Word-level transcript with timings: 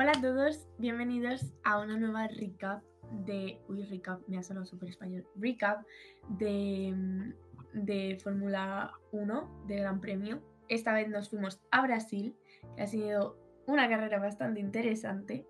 Hola 0.00 0.12
a 0.12 0.20
todos, 0.20 0.68
bienvenidos 0.78 1.52
a 1.64 1.80
una 1.80 1.96
nueva 1.96 2.28
recap 2.28 2.84
de. 3.10 3.60
Uy, 3.66 3.82
recap, 3.82 4.20
me 4.28 4.38
ha 4.38 4.44
sonado 4.44 4.64
súper 4.64 4.90
español. 4.90 5.26
Recap 5.34 5.84
de, 6.28 7.34
de 7.72 8.16
Fórmula 8.22 8.92
1, 9.10 9.64
de 9.66 9.76
Gran 9.78 10.00
Premio. 10.00 10.40
Esta 10.68 10.92
vez 10.92 11.08
nos 11.08 11.30
fuimos 11.30 11.60
a 11.72 11.82
Brasil, 11.82 12.36
que 12.76 12.82
ha 12.82 12.86
sido 12.86 13.36
una 13.66 13.88
carrera 13.88 14.20
bastante 14.20 14.60
interesante. 14.60 15.48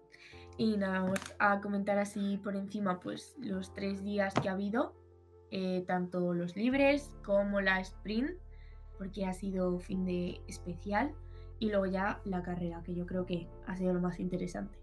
Y 0.56 0.78
nada, 0.78 1.00
vamos 1.00 1.20
a 1.38 1.60
comentar 1.60 1.98
así 1.98 2.38
por 2.38 2.56
encima 2.56 3.00
pues 3.00 3.36
los 3.38 3.74
tres 3.74 4.02
días 4.02 4.32
que 4.32 4.48
ha 4.48 4.52
habido, 4.52 4.94
eh, 5.50 5.84
tanto 5.86 6.32
los 6.32 6.56
libres 6.56 7.14
como 7.22 7.60
la 7.60 7.80
sprint, 7.80 8.30
porque 8.96 9.26
ha 9.26 9.34
sido 9.34 9.78
fin 9.78 10.06
de 10.06 10.40
especial 10.48 11.14
y 11.58 11.70
luego 11.70 11.86
ya 11.86 12.20
la 12.24 12.42
carrera, 12.42 12.82
que 12.84 12.94
yo 12.94 13.06
creo 13.06 13.26
que 13.26 13.48
ha 13.66 13.76
sido 13.76 13.92
lo 13.94 14.00
más 14.00 14.20
interesante. 14.20 14.78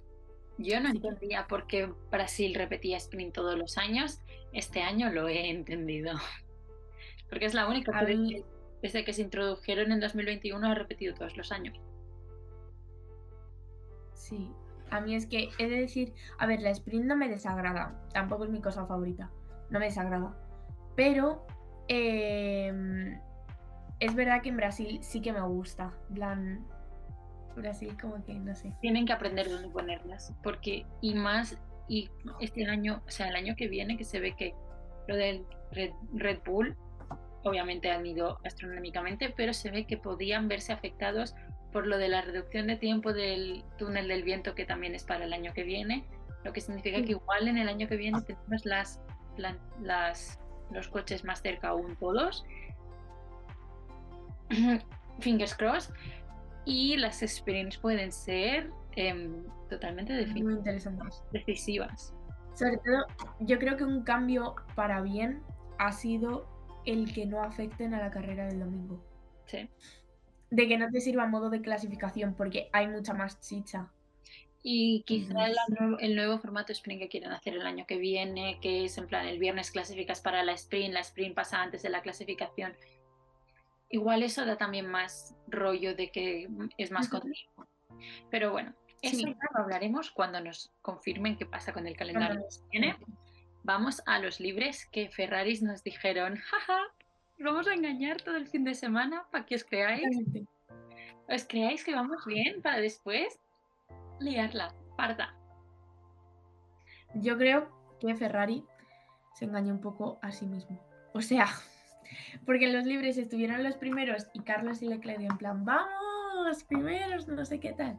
Yo 0.58 0.80
no 0.80 0.90
entendía 0.90 1.48
por 1.48 1.68
qué 1.68 1.92
Brasil 2.12 2.56
repetía 2.56 2.98
sprint 2.98 3.34
todos 3.34 3.58
los 3.58 3.78
años. 3.78 4.22
Este 4.54 4.82
año 4.82 5.12
lo 5.12 5.28
he 5.28 5.50
entendido. 5.50 6.14
Porque 7.30 7.46
es 7.46 7.54
la 7.54 7.68
única 7.68 8.06
que 8.06 8.46
desde 8.82 9.04
que 9.04 9.14
se 9.14 9.24
introdujeron 9.24 9.92
en 9.92 10.00
2021 10.00 10.66
ha 10.66 10.76
repetido 10.76 11.14
todos 11.14 11.36
los 11.36 11.52
años. 11.52 11.80
Sí, 14.14 14.50
a 14.92 15.02
mí 15.02 15.16
es 15.16 15.26
que 15.26 15.50
he 15.58 15.68
de 15.68 15.82
decir, 15.82 16.14
a 16.38 16.46
ver, 16.46 16.62
la 16.62 16.70
sprint 16.70 17.06
no 17.06 17.16
me 17.16 17.28
desagrada, 17.28 18.00
tampoco 18.14 18.46
es 18.46 18.50
mi 18.50 18.62
cosa 18.62 18.86
favorita, 18.86 19.32
no 19.70 19.80
me 19.80 19.86
desagrada. 19.86 20.38
Pero 20.96 21.46
eh, 21.88 23.20
es 24.00 24.16
verdad 24.16 24.42
que 24.42 24.50
en 24.50 24.58
Brasil 24.58 25.00
sí 25.02 25.22
que 25.22 25.34
me 25.34 25.42
gusta. 25.42 25.94
plan, 26.14 26.66
Como 28.02 28.24
que 28.24 28.34
no 28.34 28.56
sé. 28.56 28.74
Tienen 28.82 29.06
que 29.06 29.14
aprender 29.14 29.50
dónde 29.50 29.70
ponerlas, 29.70 30.34
porque 30.44 30.86
y 31.02 31.16
más, 31.16 31.58
y 31.88 32.10
este 32.40 32.66
año, 32.66 33.02
o 33.08 33.12
sea, 33.12 33.30
el 33.30 33.36
año 33.36 33.56
que 33.56 33.68
viene, 33.68 33.98
que 33.98 34.04
se 34.04 34.20
ve 34.20 34.36
que 34.36 34.54
lo 35.08 35.16
del 35.16 35.46
Red, 35.72 36.40
Bull, 36.46 36.76
obviamente 37.44 37.92
han 37.92 38.06
ido 38.06 38.40
astronómicamente, 38.44 39.34
pero 39.36 39.54
se 39.54 39.72
ve 39.72 39.86
que 39.86 39.98
podían 39.98 40.48
verse 40.48 40.74
afectados 40.74 41.36
por 41.72 41.88
lo 41.88 41.98
de 41.98 42.10
la 42.10 42.22
reducción 42.22 42.68
de 42.68 42.78
tiempo 42.78 43.14
del 43.14 43.64
túnel 43.78 44.08
del 44.08 44.24
viento, 44.24 44.56
que 44.56 44.66
también 44.66 44.96
es 44.96 45.04
para 45.04 45.26
el 45.26 45.34
año 45.34 45.54
que 45.54 45.64
viene, 45.64 46.06
lo 46.44 46.54
que 46.54 46.62
significa 46.62 47.02
que 47.02 47.12
igual 47.12 47.48
en 47.48 47.58
el 47.58 47.68
año 47.68 47.88
que 47.88 47.98
viene 47.98 48.22
tenemos 48.22 48.66
las, 48.66 49.02
las, 49.82 50.40
los 50.72 50.88
coches 50.88 51.24
más 51.24 51.42
cerca 51.42 51.70
aún 51.70 51.96
todos 51.98 52.46
fingers 55.20 55.56
crossed, 55.56 55.94
y 56.66 56.98
las 56.98 57.20
sprints 57.20 57.78
pueden 57.78 58.12
ser 58.12 58.72
em, 58.96 59.44
totalmente 59.70 60.14
decisivas. 60.14 62.14
Sobre 62.54 62.78
todo, 62.78 63.06
yo 63.42 63.60
creo 63.60 63.78
que 63.78 63.84
un 63.84 64.04
cambio 64.04 64.56
para 64.76 65.02
bien 65.02 65.42
ha 65.78 65.92
sido 65.92 66.48
el 66.86 67.14
que 67.14 67.26
no 67.26 67.42
afecten 67.42 67.94
a 67.94 68.00
la 68.00 68.12
carrera 68.12 68.48
del 68.48 68.60
domingo. 68.60 69.04
Sí. 69.46 69.70
De 70.50 70.68
que 70.68 70.78
no 70.78 70.90
te 70.90 71.02
sirva 71.02 71.28
modo 71.28 71.50
de 71.50 71.62
clasificación 71.62 72.34
porque 72.34 72.70
hay 72.72 72.88
mucha 72.88 73.14
más 73.14 73.42
chicha. 73.42 73.92
Y 74.68 75.04
quizá 75.06 75.48
el, 76.00 76.16
nuevo 76.16 76.40
formato 76.40 76.72
sprint 76.72 77.04
que 77.04 77.10
quieren 77.10 77.32
hacer 77.32 77.54
el 77.54 77.68
año 77.68 77.86
que 77.86 77.98
viene, 77.98 78.58
que 78.62 78.86
es 78.86 78.98
en 78.98 79.06
plan 79.06 79.28
el 79.28 79.38
viernes 79.38 79.70
clasificas 79.70 80.22
para 80.22 80.44
la 80.44 80.54
sprint, 80.54 80.92
la 80.92 81.02
sprint 81.02 81.36
pasa 81.36 81.62
antes 81.62 81.84
de 81.84 81.90
la 81.90 82.02
clasificación, 82.02 82.74
igual 83.96 84.24
eso 84.24 84.46
da 84.46 84.58
también 84.58 84.88
más 84.88 85.36
rollo 85.48 85.96
de 85.96 86.12
que 86.12 86.48
es 86.78 86.92
más 86.92 87.08
continuo. 87.10 87.68
Pero 88.30 88.52
bueno, 88.52 88.74
eso 89.02 89.28
ya 89.28 89.50
lo 89.54 89.64
hablaremos 89.64 90.12
cuando 90.12 90.40
nos 90.42 90.72
confirmen 90.82 91.38
qué 91.38 91.46
pasa 91.46 91.74
con 91.74 91.88
el 91.88 91.96
calendario 91.96 92.42
que 92.42 92.80
viene. 92.80 92.98
Vamos 93.64 94.02
a 94.06 94.20
los 94.20 94.40
libres 94.40 94.86
que 94.92 95.10
Ferraris 95.10 95.64
nos 95.64 95.84
dijeron, 95.84 96.36
jaja, 96.36 96.80
vamos 97.40 97.68
a 97.68 97.74
engañar 97.74 98.22
todo 98.22 98.36
el 98.36 98.48
fin 98.48 98.64
de 98.64 98.76
semana 98.76 99.26
para 99.32 99.46
que 99.46 99.56
os 99.56 99.64
creáis. 99.64 100.06
¿Os 101.28 101.46
creáis 101.46 101.84
que 101.84 101.96
vamos 101.96 102.24
bien 102.26 102.62
para 102.62 102.80
después 102.80 103.40
liarla, 104.20 104.76
parda? 104.98 105.36
Yo 107.16 107.38
creo 107.38 107.72
que 108.00 108.14
Ferrari 108.16 108.64
se 109.34 109.46
engañó 109.46 109.74
un 109.74 109.82
poco 109.82 110.20
a 110.22 110.32
sí 110.32 110.46
mismo. 110.46 110.80
O 111.14 111.22
sea, 111.22 111.48
porque 112.46 112.66
en 112.66 112.74
los 112.74 112.86
libres 112.86 113.18
estuvieron 113.18 113.64
los 113.64 113.76
primeros 113.76 114.28
y 114.34 114.42
Carlos 114.42 114.82
y 114.82 114.88
Leclerc 114.88 115.22
en 115.22 115.38
plan, 115.38 115.66
vamos, 115.66 116.64
primeros, 116.64 117.28
no 117.28 117.46
sé 117.46 117.60
qué 117.60 117.74
tal. 117.74 117.98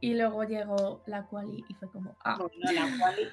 Y 0.00 0.14
luego 0.14 0.44
llegó 0.44 1.02
la 1.06 1.24
quali 1.26 1.64
y 1.68 1.74
fue 1.74 1.90
como, 1.90 2.16
ah. 2.24 2.38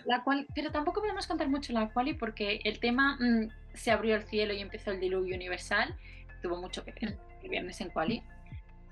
la 0.05 0.23
quali, 0.23 0.47
pero 0.55 0.71
tampoco 0.71 0.99
podemos 0.99 1.27
contar 1.27 1.47
mucho 1.47 1.73
la 1.73 1.89
quali 1.89 2.15
porque 2.15 2.59
el 2.63 2.79
tema 2.79 3.17
mm, 3.19 3.49
se 3.75 3.91
abrió 3.91 4.15
el 4.15 4.23
cielo 4.23 4.53
y 4.53 4.61
empezó 4.61 4.91
el 4.91 4.99
diluvio 4.99 5.35
universal. 5.35 5.95
Tuvo 6.41 6.57
mucho 6.57 6.83
que 6.83 6.91
ver 6.91 7.17
el 7.43 7.49
viernes 7.49 7.81
en 7.81 7.89
quali. 7.91 8.23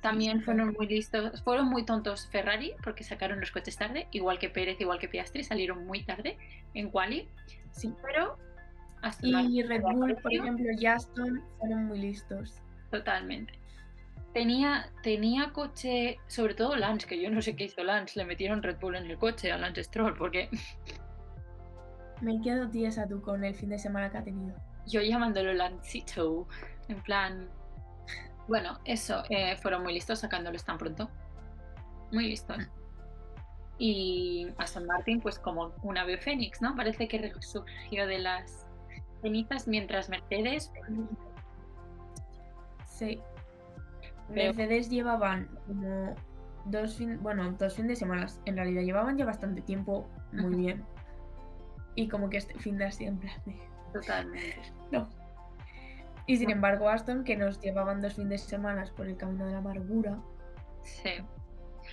También 0.03 0.43
fueron 0.43 0.73
muy 0.77 0.85
listos, 0.85 1.41
fueron 1.43 1.69
muy 1.69 1.85
tontos 1.85 2.27
Ferrari 2.27 2.73
porque 2.83 3.05
sacaron 3.05 3.39
los 3.39 3.51
coches 3.51 3.77
tarde, 3.77 4.07
igual 4.11 4.37
que 4.37 4.49
Pérez, 4.49 4.79
igual 4.81 4.99
que 4.99 5.07
Piastri, 5.07 5.45
salieron 5.45 5.87
muy 5.87 6.03
tarde 6.03 6.37
en 6.73 6.89
quali. 6.89 7.29
Sí, 7.71 7.93
pero 8.03 8.37
y 9.21 9.63
Red 9.63 9.81
Bull, 9.81 10.15
por 10.21 10.33
ejemplo, 10.33 10.65
y 10.77 10.85
Aston 10.85 11.41
fueron 11.59 11.85
muy 11.85 11.99
listos. 11.99 12.61
Totalmente. 12.91 13.59
Tenía, 14.33 14.91
tenía 15.03 15.51
coche, 15.51 16.17
sobre 16.27 16.55
todo 16.55 16.75
Lance, 16.75 17.05
que 17.05 17.21
yo 17.21 17.29
no 17.29 17.41
sé 17.41 17.55
qué 17.55 17.65
hizo 17.65 17.83
Lance, 17.83 18.17
le 18.17 18.25
metieron 18.25 18.63
Red 18.63 18.79
Bull 18.79 18.95
en 18.95 19.05
el 19.05 19.17
coche 19.17 19.51
a 19.51 19.57
Lance 19.57 19.83
Stroll, 19.83 20.15
porque... 20.17 20.49
Me 22.21 22.39
quedo 22.41 22.69
tiesa 22.69 23.07
tú 23.07 23.21
con 23.21 23.43
el 23.43 23.53
fin 23.53 23.69
de 23.69 23.77
semana 23.77 24.09
que 24.09 24.17
ha 24.17 24.23
tenido. 24.23 24.55
Yo 24.87 25.01
llamándolo 25.01 25.53
Lancito, 25.53 26.47
en 26.87 27.01
plan... 27.03 27.49
Bueno, 28.47 28.79
eso, 28.85 29.23
eh, 29.29 29.55
fueron 29.57 29.83
muy 29.83 29.93
listos 29.93 30.19
sacándolos 30.19 30.63
tan 30.65 30.77
pronto. 30.77 31.09
Muy 32.11 32.27
listos. 32.27 32.57
Mm. 32.57 32.83
Y 33.77 34.47
Aston 34.57 34.85
Martin, 34.85 35.19
pues 35.19 35.39
como 35.39 35.73
un 35.81 35.97
ave 35.97 36.17
fénix, 36.17 36.61
¿no? 36.61 36.75
Parece 36.75 37.07
que 37.07 37.17
resurgió 37.17 38.07
de 38.07 38.19
las 38.19 38.62
cenizas 39.23 39.67
mientras 39.67 40.09
Mercedes. 40.09 40.71
Sí. 42.85 43.19
Mercedes 44.29 44.89
llevaban 44.89 45.49
como 45.65 46.15
dos 46.65 46.95
fin, 46.95 47.17
bueno, 47.21 47.51
dos 47.53 47.75
fines 47.75 47.89
de 47.89 47.95
semana. 47.95 48.27
En 48.45 48.55
realidad 48.55 48.83
llevaban 48.83 49.17
ya 49.17 49.25
bastante 49.25 49.61
tiempo 49.61 50.07
muy 50.31 50.55
bien. 50.55 50.83
Y 51.95 52.07
como 52.07 52.29
que 52.29 52.37
este 52.37 52.57
fin 52.59 52.77
de 52.77 52.91
siempre. 52.91 53.31
Totalmente. 53.91 54.61
No. 54.91 55.09
Y 56.27 56.37
sin 56.37 56.51
embargo, 56.51 56.87
Aston, 56.87 57.23
que 57.23 57.35
nos 57.35 57.59
llevaban 57.59 57.99
dos 57.99 58.13
fines 58.13 58.43
de 58.43 58.49
semana 58.49 58.85
por 58.95 59.07
el 59.07 59.17
camino 59.17 59.47
de 59.47 59.53
la 59.53 59.57
amargura. 59.57 60.19
Sí. 60.83 61.09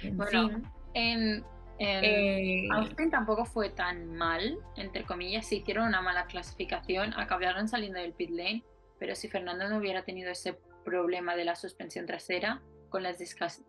En 0.03 0.17
bueno, 0.17 0.63
en, 0.95 1.43
eh, 1.83 2.69
Austin 2.73 3.11
tampoco 3.11 3.47
fue 3.47 3.71
tan 3.71 4.15
mal, 4.15 4.59
entre 4.77 5.05
comillas, 5.05 5.47
se 5.47 5.57
hicieron 5.57 5.89
una 5.89 6.03
mala 6.03 6.27
clasificación, 6.27 7.15
acabaron 7.15 7.69
saliendo 7.69 7.99
del 7.99 8.13
pit 8.13 8.31
lane, 8.31 8.65
pero 8.99 9.15
si 9.15 9.29
Fernando 9.29 9.69
no 9.69 9.79
hubiera 9.79 10.05
tenido 10.05 10.31
ese 10.31 10.59
problema 10.85 11.37
de 11.37 11.47
la 11.47 11.57
suspensión 11.57 12.05
trasera, 12.05 12.63
con 12.91 13.03
las 13.03 13.19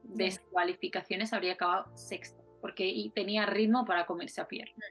descualificaciones 0.03 1.31
habría 1.31 1.53
acabado 1.53 1.95
sexto, 1.95 2.43
porque 2.59 3.11
tenía 3.15 3.45
ritmo 3.45 3.85
para 3.85 4.05
comerse 4.05 4.41
a 4.41 4.47
pierna. 4.47 4.83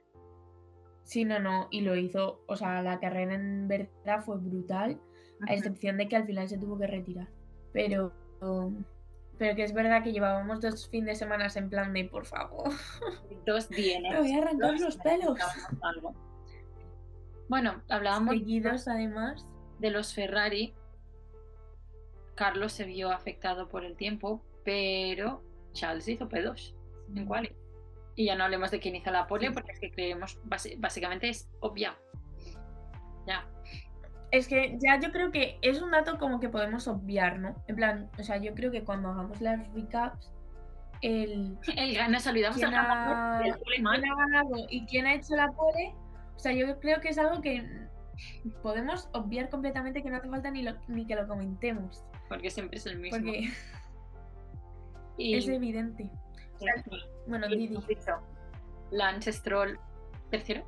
Sí, 1.03 1.25
no, 1.25 1.41
no, 1.41 1.69
y 1.71 1.83
lo 1.83 1.97
hizo, 1.97 2.43
o 2.47 2.57
sea, 2.57 2.83
la 2.83 3.01
carrera 3.01 3.35
en 3.35 3.69
verdad 3.69 4.23
fue 4.25 4.39
brutal, 4.39 4.99
a 5.47 5.55
excepción 5.55 5.97
de 5.97 6.09
que 6.09 6.17
al 6.17 6.25
final 6.25 6.49
se 6.49 6.59
tuvo 6.59 6.79
que 6.79 6.87
retirar. 6.87 7.29
Pero 7.73 8.13
pero 9.41 9.57
que 9.57 9.63
es 9.63 9.73
verdad 9.73 10.05
que 10.05 10.13
llevábamos 10.13 10.61
dos 10.61 10.87
fines 10.91 11.07
de 11.07 11.15
semana 11.15 11.49
en 11.55 11.71
plan 11.71 11.95
de 11.95 12.05
por 12.05 12.27
favor. 12.27 12.71
Dos 13.47 13.71
días. 13.71 14.03
Me 14.03 14.19
voy 14.19 14.33
a 14.35 14.43
arrancar 14.43 14.79
los 14.79 14.99
pelos. 14.99 15.39
Bueno, 17.49 17.83
hablábamos. 17.89 18.35
Seguidos, 18.35 18.87
además. 18.87 19.47
De 19.79 19.91
los 19.91 20.13
Ferrari. 20.13 20.75
Carlos 22.35 22.75
se 22.75 22.85
vio 22.85 23.11
afectado 23.11 23.67
por 23.71 23.83
el 23.87 23.97
tiempo, 23.97 24.45
pero 24.63 25.43
Charles 25.73 26.07
hizo 26.07 26.29
pedos 26.29 26.77
en 27.17 27.25
quali. 27.25 27.57
Y 28.17 28.27
ya 28.27 28.37
no 28.37 28.45
hablemos 28.45 28.71
de 28.71 28.79
quién 28.79 28.95
hizo 28.95 29.11
la 29.11 29.27
pole, 29.27 29.53
porque 29.53 29.73
es 29.73 29.81
que 29.81 29.91
creemos, 29.91 30.39
básicamente 30.45 31.31
es 31.31 31.49
obvia. 31.61 31.99
Ya. 33.27 33.49
Es 34.31 34.47
que 34.47 34.79
ya 34.81 35.01
yo 35.01 35.11
creo 35.11 35.33
que 35.33 35.59
es 35.63 35.83
un 35.83 35.91
dato 35.91 36.19
como 36.19 36.39
que 36.39 36.49
podemos 36.49 36.87
obviar, 36.87 37.39
¿no? 37.39 37.55
En 37.67 37.77
plan, 37.77 38.11
o 38.19 38.23
sea, 38.23 38.37
yo 38.37 38.55
creo 38.55 38.71
que 38.71 38.85
cuando 38.85 39.09
hagamos 39.09 39.41
las 39.41 39.73
recaps, 39.75 40.33
el. 41.03 41.59
El 41.77 42.13
nos 42.13 42.27
olvidamos 42.27 42.57
quién 42.57 42.75
ha, 42.75 43.43
quién 43.43 43.87
ha 43.87 44.17
ganado 44.17 44.67
y 44.69 44.87
quién 44.87 45.07
ha 45.07 45.15
hecho 45.15 45.35
la 45.35 45.51
pole. 45.53 45.95
O 46.37 46.39
sea, 46.39 46.53
yo 46.53 46.79
creo 46.81 47.01
que 47.01 47.09
es 47.09 47.19
algo 47.19 47.41
que 47.41 47.67
podemos 48.63 49.09
obviar 49.13 49.49
completamente 49.51 50.03
que 50.03 50.11
no 50.11 50.17
hace 50.17 50.29
falta 50.29 50.51
ni, 50.51 50.65
ni 50.89 51.07
que 51.07 51.17
lo 51.17 51.27
comentemos. 51.27 52.05
Porque 52.29 52.51
siempre 52.51 52.79
es 52.79 52.87
el 52.87 52.99
mismo. 52.99 53.19
Porque 53.19 53.51
es 55.19 55.49
evidente. 55.49 56.11
O 56.61 56.65
Bueno, 57.27 57.49
Didi. 57.49 57.77
Lance 58.91 59.33
Stroll 59.33 59.79
tercero 60.31 60.65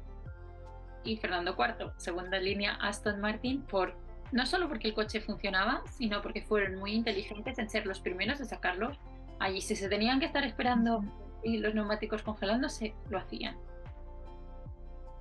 y 1.04 1.16
Fernando 1.16 1.56
cuarto. 1.56 1.92
Segunda 1.96 2.38
línea 2.38 2.74
Aston 2.80 3.20
Martin 3.20 3.62
por 3.62 3.94
no 4.32 4.46
solo 4.46 4.68
porque 4.68 4.88
el 4.88 4.94
coche 4.94 5.20
funcionaba, 5.20 5.82
sino 5.86 6.22
porque 6.22 6.42
fueron 6.42 6.78
muy 6.78 6.92
inteligentes 6.92 7.58
en 7.58 7.68
ser 7.68 7.86
los 7.86 8.00
primeros 8.00 8.38
de 8.38 8.46
sacarlo 8.46 8.92
allí. 9.38 9.60
Si 9.60 9.76
se 9.76 9.88
tenían 9.88 10.20
que 10.20 10.26
estar 10.26 10.44
esperando 10.44 11.04
y 11.42 11.58
los 11.58 11.74
neumáticos 11.74 12.22
congelándose, 12.22 12.94
lo 13.10 13.18
hacían. 13.18 13.56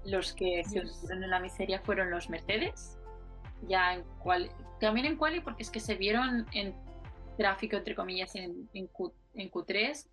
Los 0.05 0.33
que 0.33 0.63
se 0.63 0.79
hundieron 0.79 1.23
en 1.23 1.29
la 1.29 1.39
miseria 1.39 1.79
fueron 1.81 2.09
los 2.09 2.29
Mercedes, 2.29 2.97
ya 3.67 3.93
en 3.95 4.03
cual, 4.23 4.49
también 4.79 5.05
en 5.05 5.17
quali 5.17 5.41
porque 5.41 5.63
es 5.63 5.69
que 5.69 5.79
se 5.79 5.95
vieron 5.95 6.47
en 6.53 6.73
tráfico 7.37 7.75
entre 7.75 7.95
comillas 7.95 8.33
en, 8.35 8.69
en, 8.73 8.87
Q, 8.87 9.13
en 9.35 9.51
Q3 9.51 10.07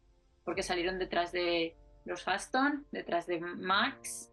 porque 0.45 0.63
salieron 0.63 0.99
detrás 0.99 1.31
de 1.31 1.77
los 2.05 2.27
Aston, 2.27 2.87
detrás 2.91 3.27
de 3.27 3.39
Max, 3.39 4.33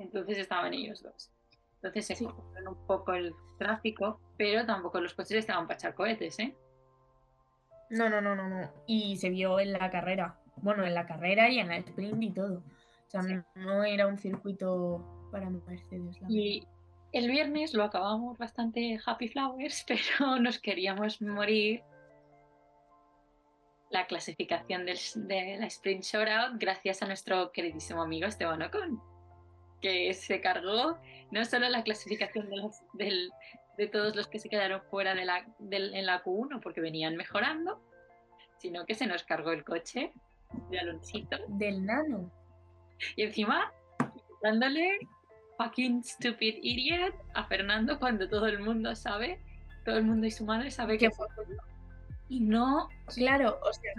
entonces 0.00 0.38
estaban 0.38 0.72
ellos 0.74 1.02
dos. 1.02 1.30
Entonces 1.76 2.06
se 2.06 2.14
Sí. 2.16 2.24
un 2.26 2.86
poco 2.86 3.12
el 3.12 3.34
tráfico, 3.58 4.20
pero 4.36 4.64
tampoco 4.66 5.00
los 5.00 5.14
coches 5.14 5.32
estaban 5.38 5.66
para 5.66 5.78
echar 5.78 5.94
cohetes, 5.94 6.38
¿eh? 6.38 6.54
No, 7.90 8.08
no, 8.10 8.20
no, 8.20 8.34
no, 8.34 8.48
no. 8.48 8.70
Y 8.86 9.16
se 9.18 9.30
vio 9.30 9.60
en 9.60 9.72
la 9.72 9.90
carrera. 9.90 10.38
Bueno, 10.56 10.84
en 10.84 10.94
la 10.94 11.06
carrera 11.06 11.48
y 11.48 11.58
en 11.60 11.68
la 11.68 11.76
sprint 11.76 12.22
y 12.22 12.30
todo. 12.32 12.58
O 12.58 13.10
sea, 13.10 13.22
Sí. 13.22 13.34
no- 13.54 13.84
era 13.84 14.06
un 14.06 14.18
circuito 14.18 15.28
para 15.30 15.48
Mercedes. 15.50 16.20
la 16.20 16.26
Y 16.30 16.66
el 17.12 17.30
viernes 17.30 17.74
lo 17.74 17.84
acabamos 17.84 18.36
bastante 18.38 18.98
happy 19.04 19.28
flowers, 19.28 19.84
pero 20.20 20.38
nos 20.40 20.58
queríamos 20.58 21.20
morir 21.22 21.82
la 23.90 24.06
clasificación 24.06 24.84
del- 24.84 24.98
de 25.28 25.56
la 25.60 25.66
sprint 25.66 26.02
shootout 26.02 26.58
gracias 26.58 27.02
a 27.02 27.06
nuestro 27.06 27.52
queridísimo 27.52 28.02
amigo 28.02 28.26
Esteban 28.26 28.62
Ocon, 28.62 29.00
que 29.80 30.12
se 30.14 30.40
cargó 30.40 30.98
no 31.30 31.44
solo 31.44 31.68
la 31.68 31.82
clasificación 31.82 32.48
de, 32.48 32.56
los- 32.56 32.80
del- 32.94 33.30
de 33.76 33.86
todos 33.88 34.16
los 34.16 34.26
que 34.26 34.38
se 34.38 34.48
quedaron 34.48 34.80
fuera 34.90 35.14
de 35.14 35.24
la, 35.24 35.46
del- 35.58 35.94
en 35.94 36.06
la 36.06 36.22
Q1 36.22 36.60
porque 36.62 36.80
venían 36.80 37.16
mejorando, 37.16 37.80
sino 38.58 38.86
que 38.86 38.94
se 38.94 39.06
nos 39.06 39.22
cargó 39.24 39.52
el 39.52 39.64
coche 39.64 40.12
de 40.70 40.78
Alonsito 40.78 41.36
verdad. 41.38 41.46
Del 41.48 41.84
nano. 41.84 42.30
y 43.16 43.22
encima 43.24 43.72
dándole 44.42 44.98
fucking 45.58 46.02
stupid 46.04 46.56
idiot 46.62 47.14
a 47.34 47.44
Fernando 47.44 47.98
cuando 47.98 48.28
todo 48.28 48.46
el 48.46 48.60
mundo 48.60 48.94
sabe, 48.94 49.40
todo 49.84 49.98
el 49.98 50.04
mundo 50.04 50.26
y 50.26 50.30
su 50.30 50.44
madre 50.44 50.70
sabe 50.70 50.96
que 50.98 51.08
Que 51.08 51.14
fue 51.14 51.26
y 52.28 52.40
no 52.40 52.88
Claro, 53.14 53.58
o 53.62 53.72
sea, 53.72 53.92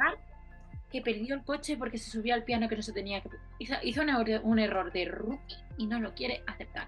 que 0.92 1.02
perdió 1.02 1.36
el 1.36 1.44
coche 1.44 1.76
porque 1.78 1.98
se 1.98 2.10
subió 2.10 2.34
al 2.34 2.44
piano 2.44 2.70
que 2.70 2.76
no 2.78 2.82
se 2.82 2.94
tenía 2.94 3.22
que 3.22 3.30
hizo, 3.60 3.76
hizo 3.84 4.02
un, 4.02 4.10
error- 4.10 4.42
un 4.44 4.60
error 4.60 4.92
de 4.94 5.06
rookie 5.06 5.56
y 5.78 5.86
no 5.88 6.00
lo 6.00 6.14
quiere 6.14 6.44
aceptar. 6.48 6.88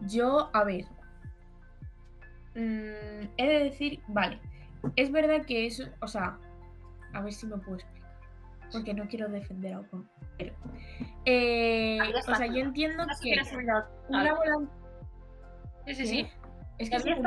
yo, 0.00 0.50
a 0.52 0.64
ver. 0.64 0.84
mm, 2.54 3.28
he 3.36 3.46
de 3.48 3.64
decir, 3.64 4.00
vale. 4.08 4.38
Es 4.96 5.10
verdad 5.10 5.44
que 5.44 5.66
eso, 5.66 5.84
o 6.00 6.06
sea, 6.08 6.38
a 7.12 7.20
ver 7.20 7.32
si 7.32 7.46
me 7.46 7.56
puedo 7.58 7.76
explicar. 7.76 8.08
Porque 8.72 8.92
no 8.94 9.06
quiero 9.08 9.28
defender 9.28 9.74
a 9.74 9.80
Ocon. 9.80 10.08
Pero, 10.36 10.54
eh, 11.24 11.98
o 12.28 12.34
sea, 12.36 12.46
yo 12.46 12.60
entiendo 12.60 13.04
que 13.22 13.32
una 14.08 14.20
al- 14.20 14.36
volan- 14.36 14.70
Sí, 15.86 15.94
sí, 15.94 16.06
sí. 16.06 16.28
Es 16.78 16.90
que 16.90 16.96
es 16.96 17.04
un 17.04 17.22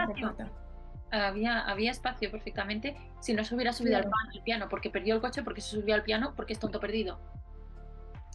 Había, 1.12 1.60
había 1.62 1.92
espacio 1.92 2.32
perfectamente 2.32 2.96
si 3.20 3.34
no 3.34 3.44
se 3.44 3.54
hubiera 3.56 3.74
subido 3.74 3.98
al, 3.98 4.04
Claro. 4.04 4.16
pan- 4.18 4.38
al 4.38 4.44
piano 4.44 4.70
porque 4.70 4.90
perdió 4.90 5.16
el 5.16 5.22
coche 5.22 5.44
porque 5.44 5.62
se 5.62 5.76
subió 5.80 5.94
al 5.96 6.04
piano 6.04 6.34
porque 6.36 6.54
es 6.54 6.60
tonto 6.60 6.80
perdido. 6.80 7.20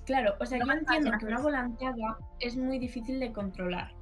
Claro, 0.04 0.34
o 0.38 0.46
sea, 0.46 0.58
No 0.58 0.66
yo 0.66 0.72
entiendo 0.72 1.10
que 1.18 1.26
una 1.26 1.40
volanteada 1.40 2.18
es 2.38 2.56
muy 2.56 2.78
difícil 2.78 3.18
de 3.18 3.32
controlar. 3.32 3.92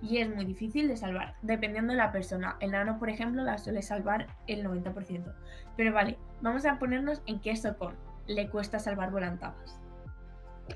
Y 0.00 0.18
es 0.18 0.34
muy 0.34 0.44
difícil 0.44 0.88
de 0.88 0.96
salvar, 0.96 1.34
dependiendo 1.42 1.92
de 1.92 1.98
la 1.98 2.10
persona. 2.10 2.56
El 2.60 2.72
nano, 2.72 2.98
por 2.98 3.08
ejemplo, 3.08 3.42
la 3.44 3.58
suele 3.58 3.82
salvar 3.82 4.26
el 4.48 4.64
90%. 4.64 5.32
Pero 5.76 5.92
vale, 5.92 6.18
vamos 6.40 6.64
a 6.66 6.78
ponernos 6.78 7.22
en 7.26 7.40
que 7.40 7.50
eso 7.52 7.76
con 7.76 7.94
le 8.26 8.48
cuesta 8.48 8.78
salvar 8.80 9.10
volantadas. 9.12 9.78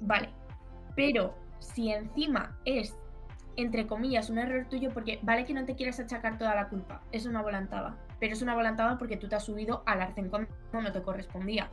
Vale, 0.01 0.29
pero 0.95 1.35
si 1.59 1.91
encima 1.93 2.57
es, 2.65 2.97
entre 3.57 3.87
comillas, 3.87 4.31
un 4.31 4.39
error 4.39 4.67
tuyo, 4.69 4.91
porque 4.93 5.19
vale 5.23 5.45
que 5.45 5.55
no 5.55 5.65
te 5.65 5.75
quieras 5.75 5.99
achacar 6.01 6.39
toda 6.39 6.55
la 6.55 6.69
culpa, 6.69 7.03
es 7.13 7.27
una 7.27 7.43
volantada. 7.43 7.97
Pero 8.21 8.33
es 8.33 8.43
una 8.43 8.55
volantada 8.55 8.99
porque 8.99 9.17
tú 9.17 9.29
te 9.29 9.37
has 9.37 9.45
subido 9.45 9.83
al 9.87 10.03
arcén 10.03 10.29
cuando 10.29 10.49
no 10.73 10.93
te 10.93 11.03
correspondía 11.03 11.71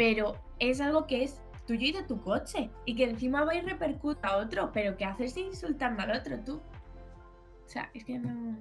pero 0.00 0.34
es 0.58 0.80
algo 0.80 1.06
que 1.06 1.22
es 1.22 1.42
tuyo 1.66 1.88
y 1.88 1.92
de 1.92 2.02
tu 2.02 2.22
coche 2.22 2.70
y 2.86 2.96
que 2.96 3.04
encima 3.04 3.44
va 3.44 3.54
y 3.54 3.60
repercuta 3.60 4.28
a 4.28 4.38
otro, 4.38 4.70
pero 4.72 4.96
¿qué 4.96 5.04
haces 5.04 5.36
insultando 5.36 6.02
al 6.02 6.12
otro 6.12 6.40
tú? 6.40 6.54
O 6.56 7.68
sea, 7.68 7.90
es 7.92 8.06
que 8.06 8.18
no... 8.18 8.56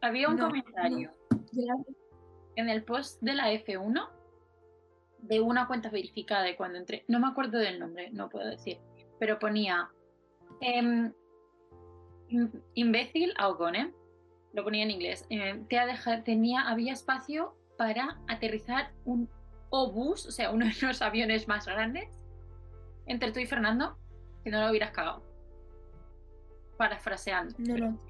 Había 0.00 0.28
un 0.28 0.36
No, 0.36 0.46
comentario 0.46 1.12
en 2.54 2.68
el 2.68 2.84
post 2.84 3.20
de 3.22 3.34
la 3.34 3.52
F1 3.52 4.08
de 5.18 5.40
una 5.40 5.66
cuenta 5.66 5.90
verificada 5.90 6.44
de 6.44 6.54
cuando 6.54 6.78
entré. 6.78 7.04
No 7.08 7.18
me 7.18 7.26
acuerdo 7.26 7.58
del 7.58 7.80
nombre, 7.80 8.10
no 8.12 8.28
puedo 8.28 8.48
decir. 8.48 8.78
Pero 9.18 9.40
ponía 9.40 9.90
em, 10.60 11.12
im- 12.28 12.62
imbécil 12.74 13.32
a 13.38 13.48
Ocon, 13.48 13.74
¿eh? 13.76 13.92
Lo 14.52 14.64
ponía 14.64 14.82
en 14.84 14.90
inglés. 14.90 15.26
Eh, 15.30 15.62
te 15.68 15.78
ha 15.78 15.86
deja- 15.86 16.22
tenía, 16.24 16.62
había 16.68 16.92
espacio 16.92 17.54
para 17.76 18.18
aterrizar 18.28 18.92
un 19.04 19.28
obús, 19.70 20.26
o 20.26 20.30
sea, 20.30 20.50
uno 20.54 20.66
de 20.66 20.86
los 20.86 21.02
aviones 21.02 21.48
más 21.48 21.66
grandes, 21.66 22.08
entre 23.06 23.32
tú 23.32 23.40
y 23.40 23.46
Fernando, 23.46 23.96
que 24.44 24.50
no 24.50 24.60
lo 24.62 24.70
hubieras 24.70 24.90
cagado. 24.92 25.22
Parafraseando. 26.76 27.54
No, 27.58 27.76
no. 27.76 28.00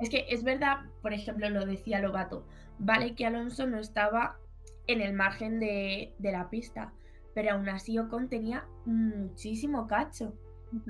Es 0.00 0.08
que 0.10 0.26
es 0.28 0.44
verdad, 0.44 0.84
por 1.02 1.12
ejemplo, 1.12 1.50
lo 1.50 1.66
decía 1.66 1.98
Lobato, 2.00 2.46
vale 2.78 3.14
que 3.16 3.26
Alonso 3.26 3.66
no 3.66 3.80
estaba 3.80 4.38
en 4.86 5.00
el 5.00 5.12
margen 5.12 5.58
de, 5.58 6.14
de 6.18 6.32
la 6.32 6.48
pista, 6.50 6.92
pero 7.34 7.52
aún 7.52 7.68
así 7.68 7.98
Ocon 7.98 8.28
tenía 8.28 8.64
muchísimo 8.86 9.88
cacho. 9.88 10.34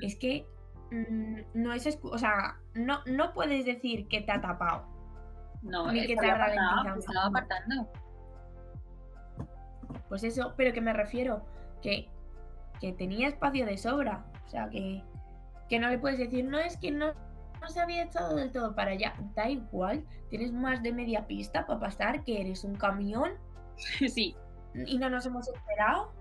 Es 0.03 0.17
que 0.17 0.47
no 0.91 1.73
es 1.73 1.99
o 2.03 2.19
sea, 2.19 2.59
no, 2.75 3.01
no 3.07 3.33
puedes 3.33 3.65
decir 3.65 4.09
que 4.09 4.21
te 4.23 4.33
ha 4.33 4.41
tapado. 4.41 4.87
No, 5.63 5.93
Ni 5.93 6.07
que 6.07 6.17
te 6.17 6.31
ha 6.31 6.35
apartado, 6.35 6.99
estaba 6.99 7.27
apartando. 7.27 7.89
Pues 10.09 10.25
eso, 10.25 10.55
pero 10.57 10.73
que 10.73 10.81
me 10.81 10.93
refiero, 10.93 11.45
que, 11.83 12.09
que 12.81 12.93
tenía 12.93 13.29
espacio 13.29 13.67
de 13.67 13.77
sobra. 13.77 14.25
O 14.47 14.49
sea, 14.49 14.69
que, 14.69 15.05
que 15.69 15.79
no 15.79 15.89
le 15.89 15.99
puedes 15.99 16.19
decir, 16.19 16.45
no 16.45 16.59
es 16.59 16.77
que 16.77 16.91
no, 16.91 17.13
no 17.61 17.69
se 17.69 17.81
había 17.81 18.05
echado 18.05 18.35
del 18.37 18.51
todo 18.51 18.75
para 18.75 18.93
allá. 18.93 19.15
Da 19.35 19.49
igual, 19.49 20.05
tienes 20.29 20.53
más 20.53 20.83
de 20.83 20.93
media 20.93 21.27
pista 21.27 21.67
para 21.67 21.81
pasar, 21.81 22.25
que 22.25 22.41
eres 22.41 22.65
un 22.65 22.75
camión 22.75 23.33
sí, 24.09 24.35
y 24.75 24.99
no 24.99 25.11
nos 25.11 25.27
hemos 25.27 25.49
esperado. 25.49 26.13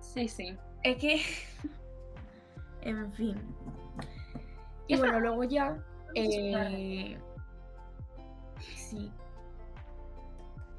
sí, 0.00 0.28
sí. 0.28 0.56
Es 0.82 0.96
que. 0.96 1.20
en 2.82 3.12
fin. 3.12 3.36
Y 4.88 4.96
bueno, 4.96 5.20
luego 5.20 5.44
ya. 5.44 5.76
Eh, 6.14 7.16
sí. 8.60 9.10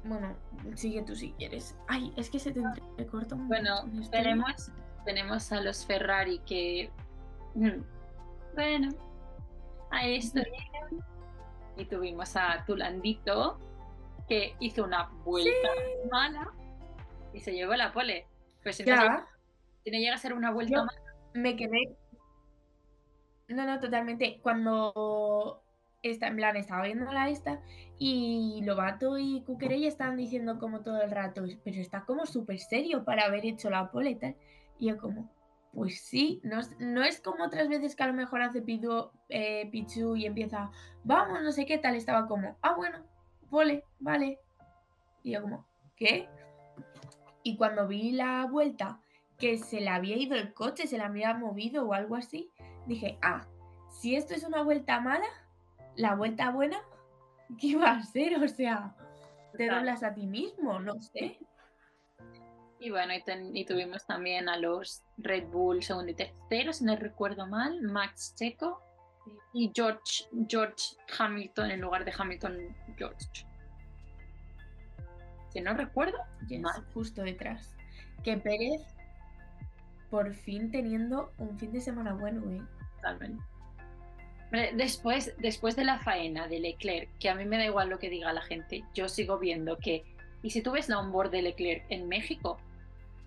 Bueno, 0.04 0.36
sigue 0.74 1.02
tú 1.02 1.16
si 1.16 1.32
quieres. 1.32 1.76
Ay, 1.88 2.12
es 2.16 2.28
que 2.30 2.38
se 2.38 2.52
te 2.52 2.60
entrecorta 2.60 3.34
un 3.34 3.48
Bueno, 3.48 3.84
tenemos, 4.10 4.70
tenemos 5.04 5.50
a 5.52 5.60
los 5.60 5.84
Ferrari 5.86 6.38
que. 6.40 6.90
mm, 7.54 7.80
Bueno, 8.54 8.88
a 9.90 10.06
esto 10.06 10.40
llegan. 10.40 11.04
Y 11.76 11.86
tuvimos 11.86 12.36
a 12.36 12.64
Tulandito 12.66 13.58
que 14.28 14.54
hizo 14.60 14.84
una 14.84 15.10
vuelta 15.24 15.50
mala 16.10 16.52
y 17.32 17.40
se 17.40 17.52
llevó 17.52 17.74
la 17.74 17.92
pole. 17.92 18.26
Pues 18.62 18.78
Ya, 18.78 19.26
si 19.82 19.90
no 19.90 19.98
llega 19.98 20.14
a 20.14 20.18
ser 20.18 20.34
una 20.34 20.50
vuelta 20.52 20.76
Yo- 20.76 20.84
mala, 20.84 21.00
me 21.34 21.56
quedé. 21.56 21.96
No, 23.48 23.66
no, 23.66 23.80
totalmente. 23.80 24.40
Cuando 24.42 25.62
está, 26.02 26.28
en 26.28 26.36
plan, 26.36 26.56
estaba 26.56 26.84
viendo 26.84 27.10
la 27.12 27.28
esta 27.28 27.60
y 27.98 28.60
Lobato 28.64 29.18
y 29.18 29.42
Cuquerella 29.42 29.88
estaban 29.88 30.16
diciendo 30.16 30.58
como 30.58 30.82
todo 30.82 31.02
el 31.02 31.10
rato, 31.10 31.44
pero 31.64 31.80
está 31.80 32.04
como 32.04 32.26
súper 32.26 32.58
serio 32.58 33.04
para 33.04 33.24
haber 33.24 33.44
hecho 33.46 33.70
la 33.70 33.90
pole 33.90 34.10
y 34.10 34.14
tal. 34.16 34.36
Y 34.78 34.88
yo 34.88 34.98
como, 34.98 35.30
pues 35.72 36.00
sí, 36.00 36.40
no 36.44 36.60
es, 36.60 36.76
no 36.78 37.02
es 37.02 37.20
como 37.20 37.44
otras 37.44 37.68
veces 37.68 37.96
que 37.96 38.02
a 38.02 38.08
lo 38.08 38.14
mejor 38.14 38.42
hace 38.42 38.62
Pidu, 38.62 39.10
eh, 39.28 39.68
Pichu 39.70 40.16
y 40.16 40.26
empieza, 40.26 40.70
vamos, 41.04 41.42
no 41.42 41.52
sé 41.52 41.66
qué 41.66 41.78
tal. 41.78 41.94
Estaba 41.94 42.26
como, 42.26 42.56
ah, 42.62 42.74
bueno, 42.76 43.04
pole, 43.50 43.84
vale. 43.98 44.38
Y 45.22 45.32
yo 45.32 45.42
como, 45.42 45.66
¿qué? 45.96 46.28
Y 47.42 47.56
cuando 47.56 47.86
vi 47.86 48.12
la 48.12 48.46
vuelta 48.46 49.00
que 49.38 49.58
se 49.58 49.80
le 49.80 49.88
había 49.88 50.16
ido 50.16 50.36
el 50.36 50.54
coche, 50.54 50.86
se 50.86 50.96
le 50.96 51.04
había 51.04 51.34
movido 51.34 51.86
o 51.86 51.92
algo 51.92 52.16
así, 52.16 52.50
dije, 52.86 53.18
ah, 53.22 53.46
si 53.90 54.16
esto 54.16 54.34
es 54.34 54.44
una 54.44 54.62
vuelta 54.62 55.00
mala, 55.00 55.26
la 55.96 56.14
vuelta 56.14 56.50
buena, 56.50 56.78
¿qué 57.60 57.76
va 57.76 57.92
a 57.92 58.02
ser? 58.02 58.42
O 58.42 58.48
sea, 58.48 58.94
te 59.56 59.68
doblas 59.68 60.02
a 60.02 60.14
ti 60.14 60.26
mismo, 60.26 60.78
no 60.78 61.00
sé. 61.00 61.38
Y 62.80 62.90
bueno, 62.90 63.14
y, 63.54 63.64
tuvimos 63.64 64.04
también 64.06 64.48
a 64.48 64.58
los 64.58 65.02
Red 65.16 65.46
Bull 65.46 65.82
segundo 65.82 66.10
y 66.10 66.14
tercero, 66.14 66.72
si 66.72 66.84
no 66.84 66.94
recuerdo 66.96 67.46
mal, 67.46 67.80
Max 67.80 68.34
Checo 68.36 68.82
y 69.54 69.72
George, 69.74 70.26
George 70.48 70.96
Hamilton 71.18 71.70
en 71.70 71.80
lugar 71.80 72.04
de 72.04 72.12
Hamilton 72.16 72.76
George. 72.98 73.46
Si 75.48 75.60
no 75.60 75.72
recuerdo, 75.72 76.18
mal. 76.60 76.84
justo 76.92 77.22
detrás. 77.22 77.74
Que 78.22 78.36
Pérez 78.36 78.82
por 80.10 80.34
fin 80.34 80.70
teniendo 80.70 81.32
un 81.38 81.58
fin 81.58 81.72
de 81.72 81.80
semana 81.80 82.12
bueno, 82.12 82.42
¿eh? 82.50 82.62
Totalmente. 83.04 83.44
Después, 84.74 85.34
después 85.38 85.74
de 85.74 85.84
la 85.84 85.98
faena 85.98 86.46
de 86.46 86.60
Leclerc, 86.60 87.10
que 87.18 87.28
a 87.28 87.34
mí 87.34 87.44
me 87.44 87.58
da 87.58 87.64
igual 87.64 87.88
lo 87.88 87.98
que 87.98 88.08
diga 88.08 88.32
la 88.32 88.40
gente, 88.42 88.84
yo 88.94 89.08
sigo 89.08 89.38
viendo 89.38 89.78
que, 89.78 90.04
y 90.42 90.50
si 90.50 90.62
tú 90.62 90.72
ves 90.72 90.88
la 90.88 91.00
onboard 91.00 91.30
de 91.30 91.42
Leclerc 91.42 91.84
en 91.88 92.08
México, 92.08 92.58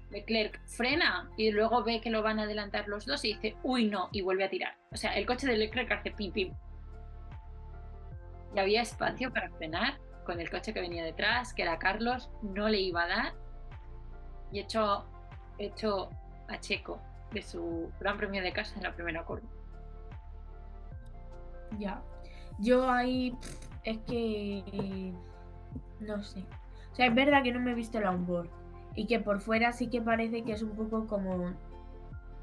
Leclerc 0.09 0.59
frena 0.65 1.29
y 1.35 1.51
luego 1.51 1.83
ve 1.83 1.99
que 1.99 2.09
lo 2.09 2.23
van 2.23 2.39
a 2.39 2.43
adelantar 2.43 2.87
los 2.87 3.05
dos 3.05 3.25
y 3.25 3.33
dice, 3.33 3.57
uy, 3.61 3.89
no, 3.89 4.07
y 4.13 4.21
vuelve 4.21 4.45
a 4.45 4.49
tirar. 4.49 4.77
O 4.91 4.97
sea, 4.97 5.17
el 5.17 5.25
coche 5.25 5.47
de 5.47 5.57
Leclerc 5.57 5.91
hace 5.91 6.11
pim 6.11 6.31
pim. 6.31 6.53
Y 8.55 8.59
había 8.59 8.81
espacio 8.81 9.31
para 9.33 9.49
frenar 9.51 9.99
con 10.25 10.39
el 10.39 10.49
coche 10.49 10.73
que 10.73 10.79
venía 10.79 11.03
detrás, 11.03 11.53
que 11.53 11.63
era 11.63 11.77
Carlos, 11.77 12.29
no 12.41 12.69
le 12.69 12.79
iba 12.79 13.03
a 13.03 13.07
dar. 13.07 13.33
Y 14.53 14.59
echó, 14.59 15.05
echó 15.59 16.09
a 16.47 16.57
Checo 16.57 17.01
de 17.33 17.41
su 17.41 17.91
gran 17.99 18.17
premio 18.17 18.41
de 18.41 18.53
casa 18.53 18.75
en 18.77 18.83
la 18.83 18.95
primera 18.95 19.25
curva. 19.25 19.56
Ya. 21.79 22.01
Yo 22.59 22.89
ahí 22.89 23.35
es 23.83 23.97
que 23.99 25.13
no 25.99 26.23
sé. 26.23 26.43
O 26.91 26.95
sea, 26.95 27.07
es 27.07 27.15
verdad 27.15 27.43
que 27.43 27.51
no 27.51 27.59
me 27.59 27.71
he 27.71 27.75
visto 27.75 27.99
la 27.99 28.11
onboard 28.11 28.49
y 28.95 29.05
que 29.05 29.19
por 29.19 29.41
fuera 29.41 29.71
sí 29.71 29.87
que 29.87 30.01
parece 30.01 30.43
que 30.43 30.53
es 30.53 30.63
un 30.63 30.71
poco 30.71 31.05
como 31.05 31.53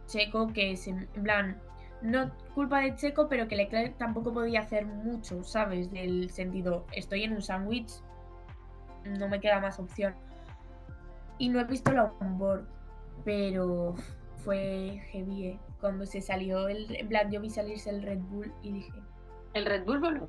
Checo, 0.07 0.53
que 0.53 0.73
es 0.73 0.87
en 0.87 1.09
plan, 1.23 1.61
no 2.03 2.31
culpa 2.55 2.81
de 2.81 2.95
Checo, 2.95 3.29
pero 3.29 3.49
que 3.49 3.57
Leclerc 3.57 3.97
tampoco 3.97 4.33
podía 4.33 4.61
hacer 4.61 4.87
mucho, 4.87 5.43
¿sabes? 5.43 5.91
Del 5.91 6.31
sentido, 6.31 6.87
estoy 6.93 7.25
en 7.25 7.33
un 7.33 7.43
sándwich, 7.43 7.93
no 9.19 9.29
me 9.29 9.41
queda 9.41 9.61
más 9.61 9.81
opción. 9.81 10.15
Y 11.39 11.49
no 11.49 11.59
he 11.59 11.65
visto 11.65 11.93
la 11.93 12.13
onboard, 12.21 12.67
pero 13.25 13.95
fue 14.37 15.03
heavy, 15.11 15.47
¿eh? 15.47 15.61
Cuando 15.81 16.07
se 16.07 16.21
salió 16.21 16.69
el, 16.69 16.95
en 16.95 17.09
plan, 17.09 17.31
yo 17.31 17.41
vi 17.41 17.51
salirse 17.51 17.91
el 17.91 18.03
Red 18.03 18.21
Bull 18.21 18.53
y 18.63 18.73
dije... 18.73 18.93
¿El 19.55 19.67
Red 19.67 19.85
Bull 19.85 20.01
voló? 20.01 20.29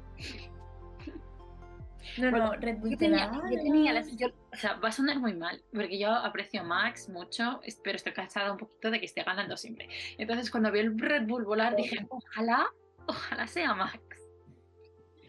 No, 2.18 2.32
no, 2.32 2.54
Red 2.54 2.78
Bull. 2.78 2.92
Yo 2.92 2.98
tenía, 2.98 3.32
yo 3.52 3.58
tenía 3.58 3.94
las, 3.94 4.08
o 4.08 4.56
sea, 4.56 4.76
va 4.76 4.90
a 4.90 4.92
sonar 4.92 5.20
muy 5.20 5.34
mal, 5.34 5.62
porque 5.74 6.00
yo 6.00 6.12
aprecio 6.12 6.62
a 6.62 6.64
Max 6.64 7.10
mucho, 7.10 7.60
pero 7.84 7.98
estoy 7.98 8.14
cansada 8.14 8.52
un 8.52 8.58
poquito 8.58 8.92
de 8.92 9.00
que 9.00 9.06
esté 9.06 9.24
ganando 9.24 9.58
siempre. 9.58 9.90
Entonces, 10.18 10.50
cuando 10.50 10.72
vi 10.72 10.80
el 10.80 10.98
Red 10.98 11.28
Bull 11.28 11.44
volar, 11.44 11.76
dije, 11.76 12.06
ojalá, 12.10 12.68
ojalá 13.08 13.48
sea 13.48 13.74
Max. 13.74 14.00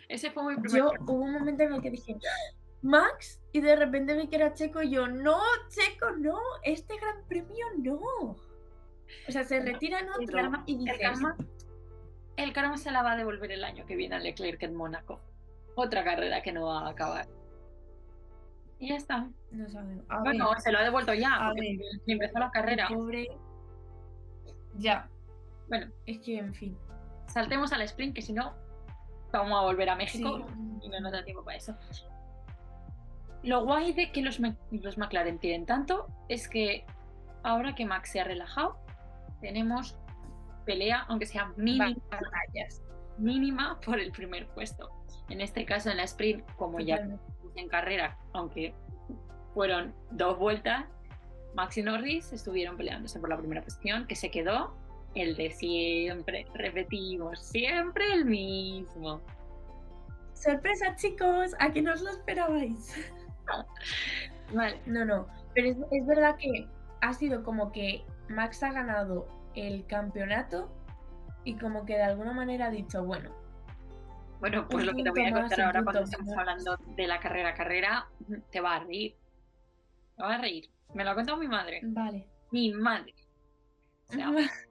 Ese 0.08 0.30
fue 0.30 0.44
muy 0.44 0.56
primer 0.56 0.78
Yo 0.78 0.92
hubo 1.00 1.24
un 1.24 1.32
momento 1.32 1.64
en 1.64 1.72
el 1.72 1.82
que 1.82 1.90
dije, 1.90 2.16
Max, 2.82 3.40
y 3.52 3.60
de 3.60 3.74
repente 3.74 4.14
vi 4.14 4.28
que 4.28 4.36
era 4.36 4.54
Checo 4.54 4.82
y 4.82 4.90
yo, 4.90 5.08
no, 5.08 5.40
Checo, 5.68 6.12
no, 6.18 6.38
este 6.62 6.96
gran 6.98 7.26
premio 7.26 7.66
no. 7.78 8.36
O 9.28 9.32
sea, 9.32 9.44
se 9.44 9.60
retiran 9.60 10.08
otro 10.10 10.62
y 10.66 10.78
dices, 10.78 11.00
el 11.00 11.20
el 12.36 12.52
karma 12.52 12.76
se 12.76 12.90
la 12.90 13.02
va 13.02 13.12
a 13.12 13.16
devolver 13.16 13.52
el 13.52 13.64
año 13.64 13.86
que 13.86 13.96
viene 13.96 14.16
a 14.16 14.18
Leclerc 14.18 14.62
en 14.62 14.74
Mónaco 14.74 15.20
otra 15.76 16.02
carrera 16.02 16.42
que 16.42 16.52
no 16.52 16.66
va 16.66 16.86
a 16.86 16.90
acabar. 16.90 17.28
Y 18.78 18.88
ya 18.88 18.96
está. 18.96 19.28
No 19.52 19.68
sabemos. 19.68 20.04
bueno, 20.22 20.50
se 20.58 20.72
lo 20.72 20.78
ha 20.78 20.82
devuelto 20.82 21.14
ya, 21.14 21.38
porque 21.48 21.78
empezó 22.06 22.38
la 22.38 22.50
carrera. 22.50 22.88
Pobre. 22.88 23.28
Ya. 24.74 25.08
Bueno. 25.68 25.86
Es 26.06 26.18
que, 26.18 26.38
en 26.38 26.54
fin. 26.54 26.76
Saltemos 27.28 27.72
al 27.72 27.82
sprint, 27.82 28.14
que 28.14 28.22
si 28.22 28.32
no, 28.32 28.54
vamos 29.32 29.58
a 29.58 29.62
volver 29.62 29.88
a 29.90 29.96
México 29.96 30.46
y 30.82 30.88
no 30.88 31.00
nos 31.00 31.12
da 31.12 31.24
tiempo 31.24 31.44
para 31.44 31.56
eso. 31.56 31.76
Lo 33.42 33.64
guay 33.64 33.92
de 33.92 34.10
que 34.12 34.22
los, 34.22 34.40
los 34.70 34.98
McLaren 34.98 35.38
tienen 35.38 35.66
tanto 35.66 36.08
es 36.28 36.48
que 36.48 36.84
ahora 37.42 37.74
que 37.74 37.84
Max 37.84 38.10
se 38.10 38.20
ha 38.20 38.24
relajado, 38.24 38.78
tenemos 39.40 39.96
pelea, 40.66 41.06
aunque 41.08 41.24
sea 41.24 41.52
mínima, 41.56 41.94
mínima 43.16 43.80
por 43.80 43.98
el 43.98 44.12
primer 44.12 44.46
puesto. 44.48 44.90
En 45.30 45.40
este 45.40 45.64
caso, 45.64 45.90
en 45.90 45.96
la 45.96 46.04
sprint, 46.04 46.44
como 46.56 46.80
ya 46.80 47.08
en 47.54 47.68
carrera, 47.68 48.18
aunque 48.34 48.74
fueron 49.54 49.94
dos 50.10 50.38
vueltas, 50.38 50.84
Max 51.54 51.78
y 51.78 51.82
Norris 51.82 52.32
estuvieron 52.32 52.76
peleándose 52.76 53.18
por 53.18 53.30
la 53.30 53.38
primera 53.38 53.62
posición, 53.62 54.06
que 54.06 54.14
se 54.14 54.30
quedó 54.30 54.76
el 55.14 55.34
de 55.36 55.50
siempre. 55.50 56.46
Repetimos, 56.54 57.40
siempre 57.40 58.12
el 58.12 58.26
mismo. 58.26 59.22
Sorpresa, 60.34 60.94
chicos, 60.96 61.52
a 61.58 61.72
que 61.72 61.80
no 61.80 61.94
os 61.94 62.02
lo 62.02 62.10
esperabais. 62.10 62.94
vale, 64.54 64.78
no, 64.84 65.06
no. 65.06 65.26
Pero 65.54 65.68
es, 65.68 65.76
es 65.90 66.06
verdad 66.06 66.36
que 66.36 66.68
ha 67.00 67.14
sido 67.14 67.42
como 67.42 67.72
que 67.72 68.04
Max 68.28 68.62
ha 68.62 68.72
ganado 68.72 69.26
el 69.56 69.86
campeonato 69.86 70.70
y 71.44 71.56
como 71.56 71.84
que 71.84 71.96
de 71.96 72.02
alguna 72.02 72.32
manera 72.32 72.66
ha 72.66 72.70
dicho, 72.70 73.04
bueno, 73.04 73.30
bueno, 74.40 74.68
pues 74.68 74.84
lo 74.84 74.94
que 74.94 75.02
te 75.02 75.10
voy 75.10 75.24
a 75.24 75.32
contar 75.32 75.60
ahora 75.60 75.82
cuando 75.82 76.02
estemos 76.02 76.32
hablando 76.36 76.76
de 76.94 77.06
la 77.06 77.18
carrera 77.20 77.54
carrera, 77.54 78.08
te 78.50 78.60
va 78.60 78.76
a 78.76 78.80
reír. 78.80 79.16
Te 80.16 80.22
va 80.22 80.34
a 80.34 80.38
reír. 80.38 80.70
Me 80.94 81.04
lo 81.04 81.10
ha 81.10 81.14
contado 81.14 81.38
mi 81.38 81.48
madre. 81.48 81.80
Vale. 81.82 82.26
Mi 82.50 82.72
madre. 82.72 83.14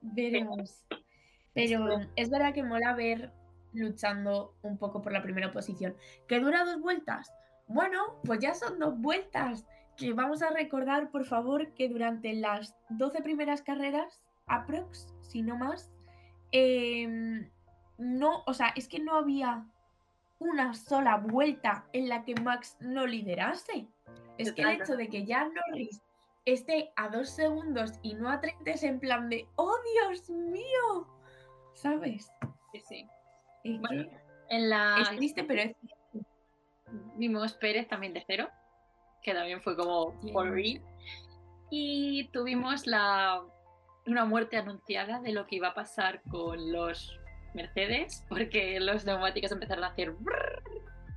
Veremos. 0.00 0.84
Pero 1.54 2.00
es 2.16 2.30
verdad 2.30 2.52
que 2.52 2.64
mola 2.64 2.94
ver 2.94 3.32
luchando 3.72 4.56
un 4.62 4.76
poco 4.76 5.02
por 5.02 5.12
la 5.12 5.22
primera 5.22 5.52
posición. 5.52 5.96
¿Que 6.26 6.40
dura 6.40 6.64
dos 6.64 6.80
vueltas? 6.80 7.32
Bueno, 7.68 8.20
pues 8.24 8.40
ya 8.40 8.54
son 8.54 8.78
dos 8.80 8.98
vueltas. 8.98 9.64
Que 9.96 10.12
vamos 10.12 10.42
a 10.42 10.50
recordar, 10.50 11.10
por 11.10 11.24
favor, 11.24 11.72
que 11.74 11.88
durante 11.88 12.34
las 12.34 12.76
12 12.90 13.22
primeras 13.22 13.62
carreras, 13.62 14.20
aprox, 14.46 15.14
si 15.22 15.42
no 15.42 15.56
más, 15.56 15.92
eh, 16.52 17.48
no, 17.98 18.42
o 18.46 18.54
sea, 18.54 18.72
es 18.76 18.88
que 18.88 18.98
no 18.98 19.16
había 19.16 19.66
una 20.38 20.74
sola 20.74 21.16
vuelta 21.16 21.86
en 21.92 22.08
la 22.08 22.24
que 22.24 22.34
Max 22.34 22.76
no 22.80 23.06
liderase. 23.06 23.86
Es 24.38 24.52
que 24.52 24.62
el 24.62 24.80
hecho 24.80 24.96
de 24.96 25.08
que 25.08 25.24
ya 25.24 25.48
Norris 25.48 26.02
esté 26.44 26.92
a 26.96 27.08
dos 27.08 27.30
segundos 27.30 27.92
y 28.02 28.14
no 28.14 28.28
a 28.28 28.40
30 28.40 28.70
es 28.70 28.82
en 28.82 29.00
plan 29.00 29.28
de 29.28 29.46
¡Oh, 29.56 29.76
Dios 29.92 30.28
mío! 30.28 31.06
¿Sabes? 31.74 32.30
Sí, 32.72 32.80
sí. 32.80 33.08
en 33.62 34.70
la... 34.70 34.98
Es 35.00 35.16
triste, 35.16 35.44
pero 35.44 35.62
es 35.62 35.76
Vimos 37.16 37.54
Pérez 37.54 37.88
también 37.88 38.12
de 38.12 38.22
cero, 38.26 38.48
que 39.24 39.34
también 39.34 39.60
fue 39.62 39.74
como 39.74 40.14
por 40.32 40.54
Y 41.70 42.28
tuvimos 42.28 42.86
la 42.86 43.42
una 44.06 44.26
muerte 44.26 44.58
anunciada 44.58 45.18
de 45.20 45.32
lo 45.32 45.46
que 45.46 45.56
iba 45.56 45.68
a 45.68 45.74
pasar 45.74 46.20
con 46.30 46.72
los 46.72 47.18
Mercedes, 47.54 48.22
porque 48.28 48.78
los 48.78 49.06
neumáticos 49.06 49.50
empezaron 49.50 49.84
a 49.84 49.88
hacer 49.88 50.14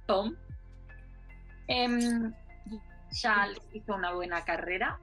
tom. 0.05 0.35
Em, 1.67 2.33
Charles 3.11 3.59
hizo 3.73 3.93
una 3.93 4.13
buena 4.13 4.45
carrera. 4.45 4.99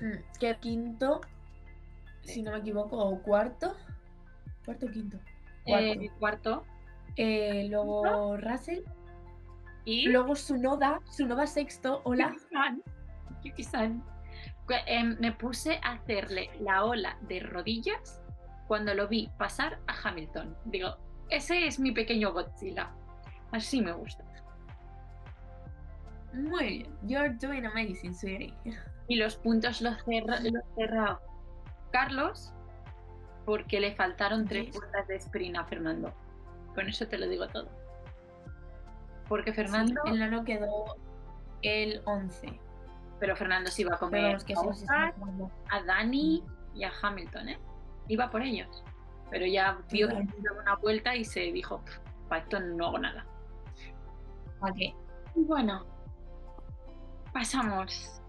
Hmm, 0.00 0.38
que 0.38 0.54
quinto, 0.58 1.22
si 2.24 2.42
no 2.42 2.52
me 2.52 2.58
equivoco, 2.58 2.98
o 2.98 3.22
cuarto. 3.22 3.74
Cuarto 4.66 4.84
o 4.84 4.90
quinto. 4.90 5.18
Eh, 5.64 6.10
cuarto. 6.18 6.66
Eh, 7.16 7.68
luego 7.70 8.36
Russell. 8.36 8.82
Y 9.84 10.08
luego 10.08 10.34
Sunoda, 10.34 11.00
Sunoda 11.10 11.46
sexto, 11.46 12.00
hola. 12.04 12.34
Yuki-san. 13.42 14.02
Em, 14.86 15.16
me 15.20 15.32
puse 15.32 15.78
a 15.82 15.92
hacerle 15.92 16.50
la 16.60 16.84
ola 16.84 17.18
de 17.22 17.40
rodillas 17.40 18.22
cuando 18.66 18.94
lo 18.94 19.08
vi 19.08 19.30
pasar 19.38 19.78
a 19.86 19.94
Hamilton. 20.08 20.56
Digo, 20.64 20.96
ese 21.28 21.66
es 21.66 21.78
mi 21.78 21.92
pequeño 21.92 22.32
Godzilla. 22.32 22.90
Así 23.52 23.82
me 23.82 23.92
gusta. 23.92 24.24
Muy 26.32 26.78
bien. 26.78 26.98
You're 27.02 27.36
doing 27.40 27.66
amazing, 27.66 28.14
sweetie. 28.14 28.54
Y 29.06 29.16
los 29.16 29.36
puntos 29.36 29.82
los, 29.82 29.96
cerra, 30.76 31.20
Carlos 31.92 32.54
porque 33.44 33.78
le 33.78 33.94
faltaron 33.94 34.46
tres 34.46 34.72
vueltas 34.72 35.06
de 35.06 35.16
sprint 35.16 35.56
a 35.56 35.64
Fernando. 35.64 36.14
Con 36.74 36.88
eso 36.88 37.06
te 37.06 37.18
lo 37.18 37.28
digo 37.28 37.46
todo. 37.48 37.68
Porque 39.28 39.52
Fernando... 39.52 40.02
la 40.04 40.28
no 40.28 40.44
quedó 40.44 40.96
el 41.62 42.02
11 42.04 42.60
pero 43.24 43.36
Fernando 43.36 43.70
se 43.70 43.80
iba 43.80 43.94
a 43.94 43.98
comer 43.98 44.36
a, 45.70 45.82
Dani 45.82 46.42
y 46.74 46.84
a 46.84 46.92
Hamilton, 47.02 47.48
¿eh? 47.48 47.58
Iba 48.08 48.30
por 48.30 48.42
ellos. 48.42 48.84
Pero 49.30 49.46
ya 49.46 49.78
vio 49.90 50.08
que 50.08 50.14
una 50.14 50.76
vuelta 50.76 51.16
y 51.16 51.24
se 51.24 51.40
dijo, 51.52 51.82
para 52.28 52.42
esto 52.42 52.60
no 52.60 52.88
hago 52.88 52.98
nada. 52.98 53.26
¿Para 54.60 54.74
qué? 54.74 54.94
Bueno, 55.34 55.86
pasamos. 57.32 58.20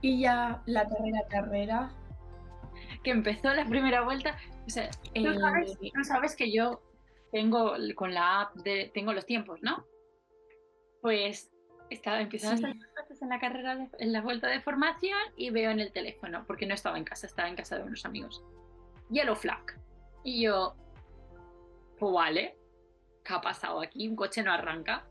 Y 0.00 0.20
ya 0.20 0.62
la 0.66 0.88
carrera, 0.88 1.20
carrera. 1.28 1.90
Que 3.02 3.10
empezó 3.10 3.52
la 3.52 3.66
primera 3.66 4.02
vuelta. 4.02 4.36
O 4.66 4.70
sea, 4.70 4.88
tú 5.14 5.38
sabes, 5.38 5.78
eh, 5.82 5.90
tú 5.94 6.04
sabes 6.04 6.36
que 6.36 6.50
yo 6.50 6.80
tengo 7.32 7.74
con 7.96 8.14
la 8.14 8.40
app 8.40 8.54
de. 8.56 8.90
Tengo 8.94 9.12
los 9.12 9.26
tiempos, 9.26 9.60
¿no? 9.62 9.84
Pues 11.00 11.50
estaba 11.90 12.20
empezando 12.20 12.58
Sí. 12.58 12.64
a 12.66 12.70
estar 12.70 13.02
cosas 13.06 13.22
en 13.22 13.28
la 13.28 13.38
carrera, 13.40 13.76
de- 13.76 13.88
en 13.98 14.12
la 14.12 14.20
vuelta 14.20 14.48
de 14.48 14.60
formación 14.60 15.18
y 15.36 15.50
veo 15.50 15.70
en 15.70 15.80
el 15.80 15.92
teléfono, 15.92 16.44
porque 16.46 16.66
no 16.66 16.74
estaba 16.74 16.98
en 16.98 17.04
casa, 17.04 17.26
estaba 17.26 17.48
en 17.48 17.56
casa 17.56 17.76
de 17.78 17.84
unos 17.84 18.04
amigos. 18.04 18.42
Yellow 19.10 19.36
flag. 19.36 19.80
Y 20.24 20.42
yo, 20.42 20.74
pues 21.98 22.12
vale, 22.12 22.58
¿qué 23.24 23.32
ha 23.32 23.40
pasado 23.40 23.80
aquí? 23.80 24.06
Un 24.08 24.16
coche 24.16 24.42
no 24.42 24.52
arranca. 24.52 25.06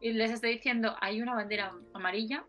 Y 0.00 0.12
les 0.12 0.30
estoy 0.32 0.54
diciendo, 0.54 0.94
hay 1.00 1.22
una 1.22 1.34
bandera 1.34 1.72
amarilla. 1.94 2.44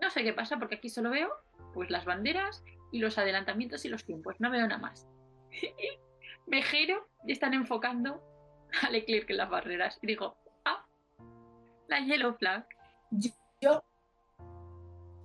No 0.00 0.10
sé 0.10 0.24
qué 0.24 0.32
pasa 0.32 0.58
porque 0.58 0.76
aquí 0.76 0.88
solo 0.88 1.10
veo 1.10 1.30
pues 1.72 1.88
las 1.90 2.04
banderas 2.04 2.64
y 2.90 2.98
los 2.98 3.16
adelantamientos 3.18 3.84
y 3.84 3.88
los 3.88 4.04
tiempos. 4.04 4.40
No 4.40 4.50
veo 4.50 4.66
nada 4.66 4.78
más. 4.80 5.06
Me 6.46 6.62
giro 6.62 7.06
y 7.24 7.32
están 7.32 7.54
enfocando 7.54 8.20
a 8.82 8.90
Leclerc 8.90 9.30
en 9.30 9.36
las 9.36 9.50
barreras. 9.50 9.98
Y 10.02 10.08
digo, 10.08 10.36
la 11.90 12.00
yellow 12.00 12.34
flag. 12.34 12.66
Yo, 13.10 13.30
yo 13.60 13.82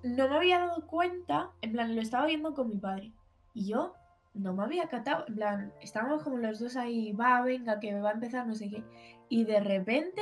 no 0.03 0.27
me 0.29 0.35
había 0.35 0.59
dado 0.59 0.85
cuenta, 0.87 1.51
en 1.61 1.71
plan, 1.71 1.95
lo 1.95 2.01
estaba 2.01 2.25
viendo 2.25 2.53
con 2.53 2.69
mi 2.69 2.77
padre. 2.77 3.11
Y 3.53 3.67
yo 3.69 3.93
no 4.33 4.53
me 4.53 4.63
había 4.63 4.89
catado, 4.89 5.25
en 5.27 5.35
plan, 5.35 5.73
estábamos 5.81 6.23
como 6.23 6.37
los 6.37 6.59
dos 6.59 6.75
ahí, 6.75 7.13
va, 7.13 7.41
venga, 7.41 7.79
que 7.79 7.97
va 7.99 8.09
a 8.09 8.13
empezar, 8.13 8.45
no 8.45 8.53
sé 8.55 8.69
qué. 8.69 8.83
Y 9.29 9.45
de 9.45 9.61
repente 9.61 10.21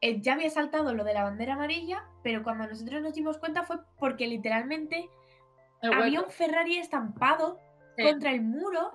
eh, 0.00 0.20
ya 0.20 0.32
había 0.32 0.48
saltado 0.48 0.94
lo 0.94 1.04
de 1.04 1.12
la 1.14 1.24
bandera 1.24 1.54
amarilla, 1.54 2.04
pero 2.22 2.42
cuando 2.42 2.66
nosotros 2.66 3.02
nos 3.02 3.14
dimos 3.14 3.36
cuenta 3.38 3.62
fue 3.62 3.78
porque 3.98 4.26
literalmente 4.26 5.10
había 5.82 6.22
un 6.22 6.30
Ferrari 6.30 6.78
estampado 6.78 7.58
Sí. 7.96 8.04
contra 8.04 8.30
el 8.30 8.42
muro. 8.42 8.92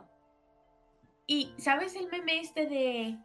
Y 1.28 1.54
¿sabes 1.58 1.96
el 1.96 2.08
meme 2.10 2.40
este 2.40 2.66
de 2.68 3.20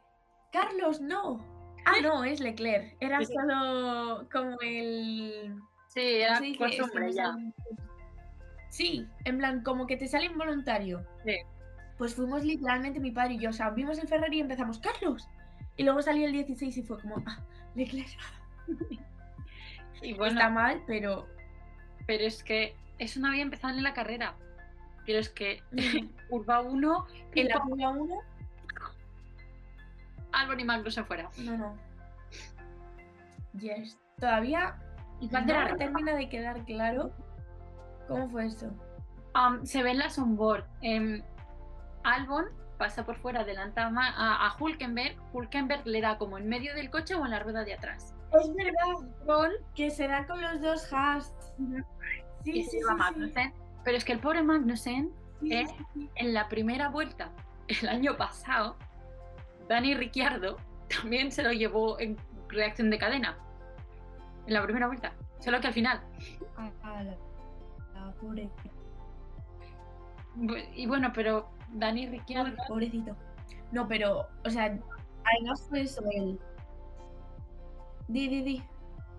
Carlos, 0.53 1.01
no? 1.01 1.39
Ah, 1.85 2.01
no, 2.03 2.25
es 2.25 2.41
Leclerc. 2.41 2.97
Era 3.01 3.19
Sí, 3.21 3.27
sí. 3.27 3.35
solo 3.35 4.29
como 4.33 4.57
el. 4.63 5.55
Sí, 5.89 6.01
¿cómo 6.03 6.25
era 6.25 6.41
que 6.41 6.57
costumbre 6.59 7.13
ya. 7.13 7.37
Sí, 8.69 9.07
en 9.25 9.39
plan, 9.39 9.63
como 9.63 9.87
que 9.87 9.97
te 9.97 10.07
sale 10.07 10.27
involuntario. 10.27 11.05
Sí. 11.25 11.37
Pues 11.99 12.15
fuimos 12.15 12.45
literalmente 12.45 13.01
mi 13.01 13.11
padre 13.11 13.35
y 13.35 13.39
yo. 13.41 13.51
O 13.51 13.53
sea, 13.53 13.71
vimos 13.71 13.99
el 13.99 14.09
Ferrari 14.09 14.39
y 14.39 14.41
empezamos, 14.41 14.79
Carlos. 14.79 15.29
Y 15.77 15.83
luego 15.83 16.03
salió 16.03 16.27
el 16.27 16.33
16 16.33 16.77
y 16.77 16.83
fue 16.83 17.01
como, 17.01 17.23
ah, 17.27 17.39
Leclerc. 17.75 18.09
Y 20.03 20.15
bueno, 20.15 20.33
Está 20.41 20.49
mal, 20.49 20.83
pero. 20.87 21.27
pero 22.07 22.25
es 22.25 22.43
que 22.43 22.75
eso 22.99 23.21
no 23.21 23.29
había 23.29 23.43
empezado 23.43 23.77
en 23.77 23.83
la 23.83 23.93
carrera. 23.93 24.35
Pero 25.05 25.19
es 25.19 25.29
que 25.29 25.63
curva 26.31 26.61
1, 26.61 27.07
En 27.35 27.49
la 27.49 27.59
Fórmula 27.59 27.91
1, 27.91 28.15
Albon 30.33 30.61
y 30.61 30.65
Magnus 30.65 30.99
afuera. 30.99 31.31
no, 31.39 31.57
no. 31.57 31.91
Yes. 33.59 33.99
Todavía 34.19 34.77
Y 35.21 35.29
no 35.29 35.41
me 35.41 35.75
termina 35.75 36.15
de 36.15 36.29
quedar 36.29 36.65
claro 36.65 37.11
cómo 38.07 38.29
fue 38.29 38.47
eso. 38.47 38.71
Am, 39.35 39.65
se 39.65 39.83
ve 39.83 39.93
en 39.93 39.99
las 39.99 40.19
onboard. 40.19 40.65
Em, 40.83 41.23
Albon 42.05 42.47
pasa 42.79 43.05
por 43.05 43.17
fuera, 43.17 43.41
adelanta 43.41 43.87
a, 43.87 44.47
a, 44.47 44.57
Hulkenberg. 44.59 45.17
Hulkenberg 45.33 45.87
le 45.87 46.01
da 46.01 46.19
como 46.19 46.39
en 46.39 46.49
medio 46.49 46.75
del 46.75 46.91
coche 46.91 47.15
o 47.15 47.25
en 47.25 47.31
la 47.31 47.39
rueda 47.39 47.65
de 47.65 47.75
atrás. 47.75 48.15
Es 48.33 48.55
verdad, 48.55 49.51
que 49.75 49.91
se 49.91 50.09
da 50.09 50.27
con 50.27 50.41
los 50.41 50.61
dos 50.61 50.89
has. 50.93 51.35
Sí, 52.45 52.65
sí, 52.65 52.65
sí. 52.65 52.81
Magnussen. 52.97 53.53
Pero 53.85 53.97
es 53.97 54.05
que 54.05 54.13
el 54.13 54.21
pobre 54.21 54.43
Magnussen, 54.43 55.13
¿eh? 55.45 55.67
en 56.15 56.35
la 56.35 56.49
primera 56.49 56.89
vuelta, 56.89 57.31
el 57.69 57.89
año 57.89 58.17
pasado, 58.17 58.77
Dani 59.71 59.95
Ricciardo 59.95 60.57
también 60.89 61.31
se 61.31 61.45
lo 61.45 61.53
llevó 61.53 61.99
en 62.01 62.17
reacción 62.49 62.91
de 62.91 62.99
cadena. 62.99 63.39
En 64.49 64.55
la 64.55 64.65
primera 64.65 64.89
vuelta. 64.89 65.13
Solo 65.39 65.61
que 65.61 65.69
al 65.69 65.73
final. 65.73 66.01
Ah, 66.57 66.71
la, 67.05 67.17
la 67.95 68.13
pobre, 68.21 68.51
Bu- 70.37 70.69
Y 70.75 70.87
bueno, 70.87 71.13
pero 71.15 71.49
Dani 71.73 72.09
Ricciardo. 72.09 72.57
pobrecito. 72.67 73.17
No, 73.71 73.87
pero, 73.87 74.27
o 74.45 74.51
sea, 74.51 74.71
no 75.45 75.57
fue 75.69 75.83
eso 75.83 76.03
él. 76.13 76.39
Di, 78.09 78.27
di, 78.29 78.43
di. 78.43 78.63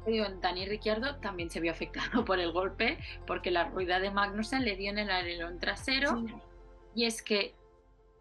Digo, 0.06 0.26
Dani 0.42 0.66
Ricciardo 0.66 1.16
también 1.18 1.50
se 1.50 1.62
vio 1.62 1.72
afectado 1.72 2.26
por 2.26 2.40
el 2.40 2.52
golpe 2.52 2.98
porque 3.26 3.52
la 3.52 3.70
rueda 3.70 4.00
de 4.02 4.12
Magnussen 4.12 4.66
le 4.66 4.76
dio 4.76 4.90
en 4.92 4.98
el 5.00 5.10
alerón 5.12 5.60
trasero 5.60 6.18
Sí, 6.20 6.34
y 6.96 7.06
es 7.06 7.22
que 7.22 7.56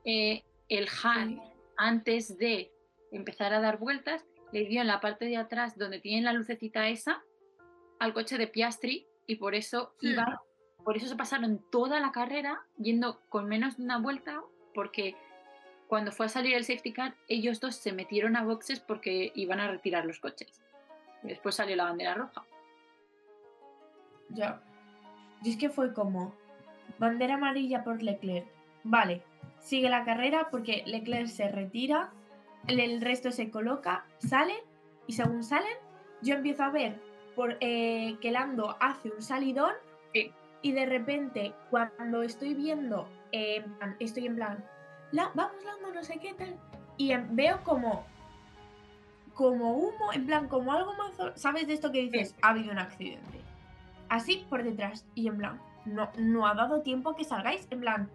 eh, 0.05 0.45
el 0.69 0.87
Han. 1.03 1.41
Antes 1.81 2.37
de 2.37 2.71
empezar 3.11 3.55
a 3.55 3.61
dar 3.61 3.79
vueltas 3.79 4.25
le 4.53 4.67
dio 4.67 4.83
en 4.83 4.87
la 4.87 5.01
parte 5.01 5.25
de 5.25 5.39
atrás 5.39 5.79
donde 5.79 5.99
tienen 5.99 6.25
la 6.25 6.35
lucecita 6.35 6.89
esa 6.89 7.23
al 7.99 8.13
coche 8.13 8.37
de 8.37 8.47
Piastri 8.47 9.07
y 9.27 9.37
por 9.37 9.55
eso 9.55 9.95
iba 10.01 10.43
por 10.85 10.97
eso 10.97 11.07
se 11.07 11.17
pasaron 11.17 11.65
toda 11.71 11.99
la 12.01 12.13
carrera 12.13 12.63
yendo 12.79 13.21
con 13.29 13.47
menos 13.49 13.79
de 13.79 13.85
una 13.85 13.99
vuelta 13.99 14.43
porque 14.75 15.17
cuando 15.89 16.13
fue 16.13 16.27
a 16.27 16.29
salir 16.29 16.55
el 16.55 16.65
safety 16.65 16.93
car 16.93 17.17
ellos 17.29 17.61
dos 17.61 17.77
se 17.77 17.93
metieron 17.93 18.37
a 18.37 18.45
boxes 18.45 18.81
porque 18.81 19.33
iban 19.35 19.61
a 19.61 19.71
retirar 19.71 20.05
los 20.05 20.21
coches 20.21 20.61
después 21.23 21.55
salió 21.55 21.77
la 21.77 21.85
bandera 21.85 22.15
roja 22.15 22.45
Ya. 24.31 24.63
Y 25.43 25.51
es 25.51 25.57
que 25.57 25.71
fue 25.71 25.93
como 25.93 26.35
bandera 26.99 27.35
amarilla 27.35 27.83
por 27.83 28.03
Leclerc. 28.03 28.47
Vale, 28.85 29.23
sigue 29.61 29.89
la 29.89 30.05
carrera 30.05 30.49
porque 30.51 30.83
Leclerc 30.87 31.29
se 31.29 31.49
retira, 31.49 32.11
el, 32.67 33.01
resto 33.01 33.31
se 33.31 33.51
coloca, 33.51 34.05
salen 34.19 34.59
y 35.07 35.13
según 35.15 35.45
salen, 35.45 35.73
yo 36.23 36.35
empiezo 36.35 36.65
a 36.65 36.71
ver 36.71 37.01
por, 37.35 37.57
eh, 37.61 38.17
que 38.21 38.31
Lando 38.33 38.77
hace 38.81 39.11
un 39.11 39.23
salidón 39.23 39.73
Sí. 40.13 40.33
y 40.63 40.73
de 40.73 40.87
repente 40.87 41.55
cuando 41.71 42.23
estoy 42.23 42.55
viendo, 42.55 43.09
eh, 43.33 43.65
estoy 44.01 44.27
en 44.27 44.35
plan, 44.37 44.65
"La- 45.13 45.31
vamos 45.35 45.63
Lando, 45.65 45.93
no 45.95 46.03
sé 46.03 46.19
qué 46.19 46.35
tal, 46.35 46.57
y 46.97 47.13
em- 47.13 47.29
veo 47.37 47.63
como 47.65 48.05
como 49.35 49.73
humo, 49.75 50.13
en 50.13 50.27
plan, 50.27 50.49
como 50.49 50.71
algo 50.73 50.93
más, 50.95 51.13
¿sabes 51.41 51.67
de 51.67 51.73
esto 51.73 51.91
que 51.93 52.01
dices? 52.03 52.37
Ha 52.43 52.51
habido 52.51 52.73
un 52.73 52.79
accidente 52.79 53.41
así 54.11 54.45
por 54.51 54.63
detrás 54.63 55.07
y 55.15 55.29
en 55.29 55.39
plan, 55.39 55.61
no, 55.87 56.11
no 56.19 56.47
ha 56.47 56.55
dado 56.55 56.83
tiempo 56.83 57.11
a 57.11 57.17
que 57.17 57.25
salgáis, 57.25 57.67
en 57.71 57.81
plan, 57.81 58.11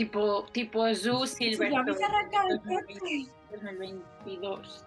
tipo 0.00 0.44
tipo 0.46 0.94
Zoo 0.94 1.26
si 1.26 1.52
Silver 1.52 1.70
ya 1.72 1.80
habéis 1.80 2.02
arrancado 2.02 2.48
el 2.48 2.60
coche. 2.60 3.26
2022 3.50 4.86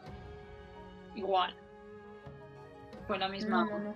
igual 1.13 1.55
fue 3.05 3.19
la 3.19 3.27
misma 3.27 3.63
No, 3.65 3.69
no, 3.69 3.79
no. 3.79 3.93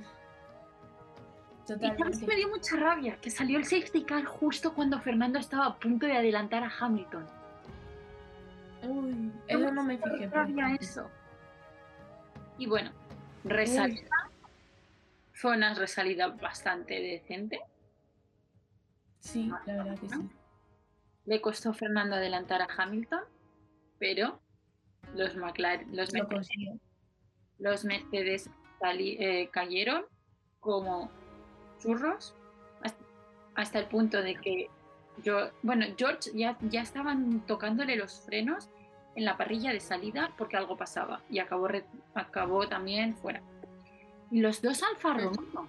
Y 1.70 1.74
me 1.74 1.90
Totalmente. 1.90 2.36
dio 2.36 2.50
mucha 2.50 2.76
rabia 2.78 3.18
que 3.20 3.32
salió 3.32 3.58
el 3.58 3.66
safety 3.66 4.04
car 4.04 4.26
justo 4.26 4.74
cuando 4.76 5.02
Fernando 5.02 5.40
estaba 5.40 5.66
a 5.66 5.80
punto 5.80 6.06
de 6.06 6.16
adelantar 6.16 6.64
a 6.64 6.72
Hamilton. 6.80 7.28
Uy, 8.84 9.32
eso 9.48 9.72
no 9.72 9.84
me 9.84 9.98
fijé. 9.98 10.28
Rabia 10.28 10.78
eso. 10.80 11.10
Y 12.60 12.68
bueno, 12.68 12.92
resalida. 13.44 14.08
Fue 15.34 15.58
una 15.58 15.74
resalida 15.74 16.28
bastante 16.28 16.94
decente. 17.02 17.60
Sí, 19.20 19.52
la 19.66 19.84
verdad 19.84 20.00
que 20.00 20.10
sí. 20.10 20.30
Le 21.28 21.40
costó 21.42 21.74
Fernando 21.74 22.16
adelantar 22.16 22.62
a 22.62 22.68
Hamilton, 22.76 23.22
pero 24.00 24.40
los 25.14 25.36
McLaren, 25.36 25.96
los 25.96 26.12
Lo 26.14 26.28
Mercedes, 26.28 26.80
los 27.60 27.86
Mercedes 27.86 28.50
sali- 28.80 29.18
eh, 29.20 29.50
cayeron 29.52 30.06
como 30.60 31.12
churros 31.80 32.34
hasta, 32.82 33.04
hasta 33.56 33.80
el 33.80 33.86
punto 33.86 34.22
de 34.24 34.36
que 34.36 34.70
yo, 35.24 35.52
bueno, 35.64 35.86
George 35.98 36.32
ya, 36.34 36.58
ya 36.62 36.82
estaban 36.82 37.42
tocándole 37.46 37.96
los 37.96 38.22
frenos 38.22 38.70
en 39.16 39.26
la 39.26 39.36
parrilla 39.38 39.72
de 39.74 39.80
salida 39.80 40.32
porque 40.38 40.58
algo 40.58 40.78
pasaba 40.78 41.22
y 41.30 41.40
acabó, 41.40 41.68
re- 41.68 41.86
acabó 42.14 42.68
también 42.68 43.16
fuera. 43.18 43.42
Y 44.32 44.42
los 44.42 44.62
dos 44.62 44.84
Alfa 44.84 45.14
Romeo 45.14 45.68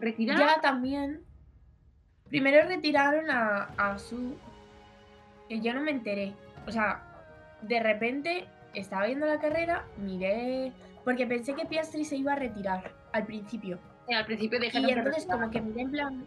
retiraron 0.00 0.46
Ya 0.48 0.60
también. 0.60 1.24
Primero 2.28 2.66
retiraron 2.66 3.30
a, 3.30 3.70
a 3.76 3.98
su. 3.98 4.36
Yo 5.48 5.74
no 5.74 5.82
me 5.82 5.90
enteré. 5.90 6.34
O 6.66 6.72
sea, 6.72 7.02
de 7.62 7.80
repente 7.80 8.46
estaba 8.74 9.06
viendo 9.06 9.26
la 9.26 9.40
carrera, 9.40 9.84
miré. 9.98 10.72
Porque 11.04 11.26
pensé 11.26 11.54
que 11.54 11.66
Piastri 11.66 12.04
se 12.04 12.16
iba 12.16 12.32
a 12.32 12.36
retirar 12.36 12.92
al 13.12 13.26
principio. 13.26 13.78
al 14.08 14.24
principio 14.24 14.58
dijeron 14.58 14.88
Y 14.88 14.92
entonces, 14.92 15.26
como 15.26 15.50
que 15.50 15.60
miré 15.60 15.82
en 15.82 15.90
plan. 15.90 16.26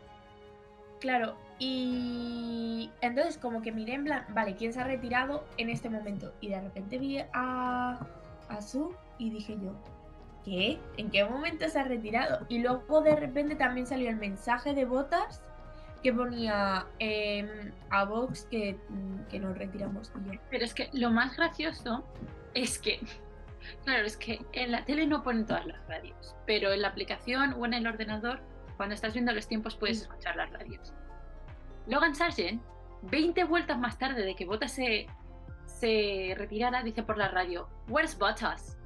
Claro, 0.99 1.36
y 1.60 2.91
entonces 3.01 3.38
como 3.38 3.62
que 3.62 3.71
miré 3.71 3.93
en 3.93 4.03
plan, 4.05 4.25
vale, 4.29 4.55
¿quién 4.55 4.73
se 4.73 4.79
ha 4.79 4.83
retirado 4.83 5.43
en 5.57 5.69
este 5.69 5.89
momento? 5.89 6.33
Y 6.41 6.49
de 6.49 6.62
repente 6.62 6.97
vi 6.97 7.19
a, 7.33 7.99
a 8.49 8.62
Su 8.62 8.95
y 9.17 9.29
dije 9.29 9.57
yo, 9.62 9.73
¿qué? 10.43 10.79
¿En 10.97 11.12
qué 11.12 11.23
momento 11.25 11.67
se 11.69 11.79
ha 11.79 11.83
retirado? 11.83 12.45
Y 12.49 12.60
luego 12.60 13.01
de 13.01 13.15
repente 13.15 13.55
también 13.55 13.86
salió 13.86 14.10
el 14.10 14.15
mensaje 14.15 14.73
de 14.73 14.86
botas 14.86 15.43
que 15.97 16.13
ponía 16.13 16.86
em, 16.99 17.71
a 17.89 18.05
Vox 18.05 18.45
que, 18.49 18.77
que 19.29 19.39
nos 19.39 19.57
retiramos. 19.57 20.12
Yo, 20.25 20.39
Pero 20.49 20.65
es 20.65 20.73
que 20.73 20.89
lo 20.93 21.12
más 21.12 21.36
gracioso 21.36 22.03
es 22.53 22.79
que, 22.79 22.99
claro, 23.83 24.05
es 24.05 24.17
que 24.17 24.45
en 24.53 24.71
la 24.71 24.86
tele 24.86 25.05
no 25.07 25.23
ponen 25.23 25.45
todas 25.45 25.65
las 25.65 25.86
radios, 25.88 26.36
pero 26.45 26.71
en 26.71 26.81
la 26.81 26.89
aplicación 26.89 27.53
o 27.53 27.65
en 27.65 27.73
el 27.73 27.88
ordenador, 27.88 28.39
cuando 28.77 28.95
estás 28.95 29.13
viendo 29.13 29.31
los 29.33 29.47
tiempos, 29.47 29.75
puedes 29.75 29.99
Mm. 29.99 30.01
escuchar 30.03 30.36
las 30.36 30.51
radios. 30.51 30.93
Logan 31.88 32.15
Sargent, 32.15 32.62
20 33.03 33.43
vueltas 33.45 33.77
más 33.79 33.97
tarde 33.97 34.23
de 34.23 34.36
que 34.36 34.45
Bottas 34.45 34.71
se, 34.73 35.07
se 35.65 36.33
retirara, 36.38 36.83
dice 36.83 37.03
por 37.03 37.17
la 37.17 37.29
radio, 37.29 37.69
Where's 37.88 38.17
Bottas? 38.17 38.77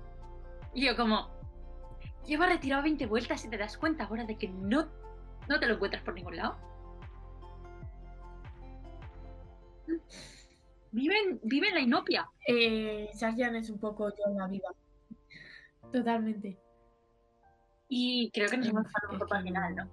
Y 0.74 0.86
yo 0.86 0.96
como, 0.96 1.30
lleva 2.26 2.46
retirado 2.48 2.84
20 2.84 3.06
vueltas 3.08 3.44
y 3.46 3.50
te 3.50 3.58
das 3.58 3.78
cuenta 3.78 4.06
ahora 4.06 4.24
de 4.26 4.38
que 4.38 4.48
no, 4.48 4.88
no 5.50 5.60
te 5.60 5.66
lo 5.66 5.76
encuentras 5.76 6.04
por 6.04 6.14
ningún 6.14 6.38
lado. 6.38 6.58
Vive 10.92 11.16
en, 11.20 11.40
vive 11.44 11.70
en 11.70 11.76
la 11.76 11.80
inopia. 11.82 12.30
eh, 12.48 13.10
Sarjan 13.14 13.56
es 13.56 13.70
un 13.70 13.80
poco 13.80 14.10
la 14.36 14.48
vida. 14.48 14.70
Totalmente. 15.92 16.60
Y 17.88 18.32
creo 18.32 18.50
que 18.50 18.58
nos 18.58 18.68
hemos 18.68 18.84
pasado 18.86 19.14
un 19.14 19.20
poco 19.20 19.34
al 19.34 19.44
final, 19.44 19.76
no. 19.76 19.90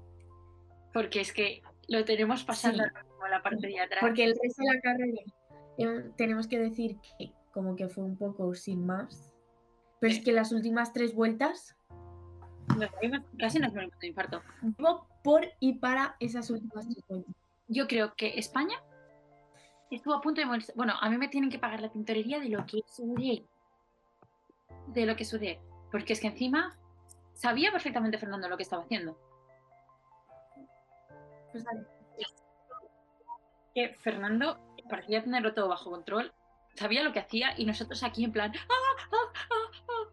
Porque 0.92 1.20
es 1.20 1.32
que 1.32 1.62
lo 1.88 2.04
tenemos 2.04 2.44
pasando 2.44 2.84
Sí. 2.84 2.90
la 3.30 3.42
parte 3.42 3.66
de 3.66 3.80
atrás. 3.80 4.00
Porque 4.00 4.24
el 4.24 4.30
resto 4.40 4.62
de 4.62 4.74
la 4.74 4.80
carrera 4.80 5.22
em, 5.78 6.12
tenemos 6.16 6.46
que 6.46 6.58
decir 6.58 6.96
que 7.18 7.32
como 7.52 7.76
que 7.76 7.88
fue 7.88 8.04
un 8.04 8.16
poco 8.16 8.54
sin 8.54 8.86
más. 8.86 9.32
Pero 10.00 10.12
es 10.12 10.20
que 10.24 10.32
las 10.32 10.52
últimas 10.52 10.92
tres 10.92 11.14
vueltas 11.14 11.76
Nos 12.76 12.90
casi 13.38 13.58
nos 13.58 13.72
morimos 13.72 13.98
de 13.98 14.06
infarto. 14.08 14.42
vivo 14.62 15.08
por 15.24 15.46
y 15.58 15.74
para 15.78 16.16
esas 16.20 16.50
últimas 16.50 16.86
tres 16.88 17.04
vueltas. 17.08 17.34
Yo 17.66 17.86
creo 17.88 18.14
que 18.14 18.38
España 18.38 18.76
estuvo 19.96 20.14
a 20.14 20.20
punto 20.20 20.40
de 20.40 20.46
morirse. 20.46 20.72
Bueno, 20.76 20.94
a 21.00 21.08
mí 21.08 21.16
me 21.16 21.28
tienen 21.28 21.50
que 21.50 21.58
pagar 21.58 21.80
la 21.80 21.90
tintorería 21.90 22.38
de 22.40 22.48
lo 22.48 22.64
que 22.66 22.82
sudé. 22.86 23.44
De 24.88 25.06
lo 25.06 25.16
que 25.16 25.24
sudé. 25.24 25.60
Porque 25.90 26.12
es 26.12 26.20
que 26.20 26.28
encima 26.28 26.76
sabía 27.34 27.70
perfectamente 27.70 28.18
Fernando 28.18 28.48
lo 28.48 28.56
que 28.56 28.62
estaba 28.62 28.82
haciendo. 28.82 29.18
Pues 31.52 31.64
vale. 31.64 31.86
Que 33.74 33.94
Fernando 33.94 34.58
parecía 34.88 35.22
tenerlo 35.22 35.54
todo 35.54 35.68
bajo 35.68 35.90
control. 35.90 36.32
Sabía 36.74 37.02
lo 37.02 37.12
que 37.12 37.20
hacía 37.20 37.54
y 37.56 37.64
nosotros 37.64 38.02
aquí 38.02 38.24
en 38.24 38.32
plan. 38.32 38.52
¡Ah, 38.54 39.06
ah, 39.12 39.32
ah! 39.42 40.08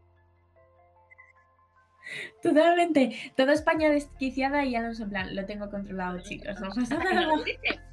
Totalmente. 2.41 3.33
Toda 3.35 3.53
España 3.53 3.89
desquiciada 3.89 4.63
y 4.63 4.71
ya 4.71 4.81
no 4.81 4.91
en 4.91 5.09
plan, 5.09 5.35
lo 5.35 5.45
tengo 5.45 5.69
controlado, 5.69 6.19
chicos. 6.21 6.59
No 6.61 6.69
pasa 6.69 6.97
nada. 6.97 7.27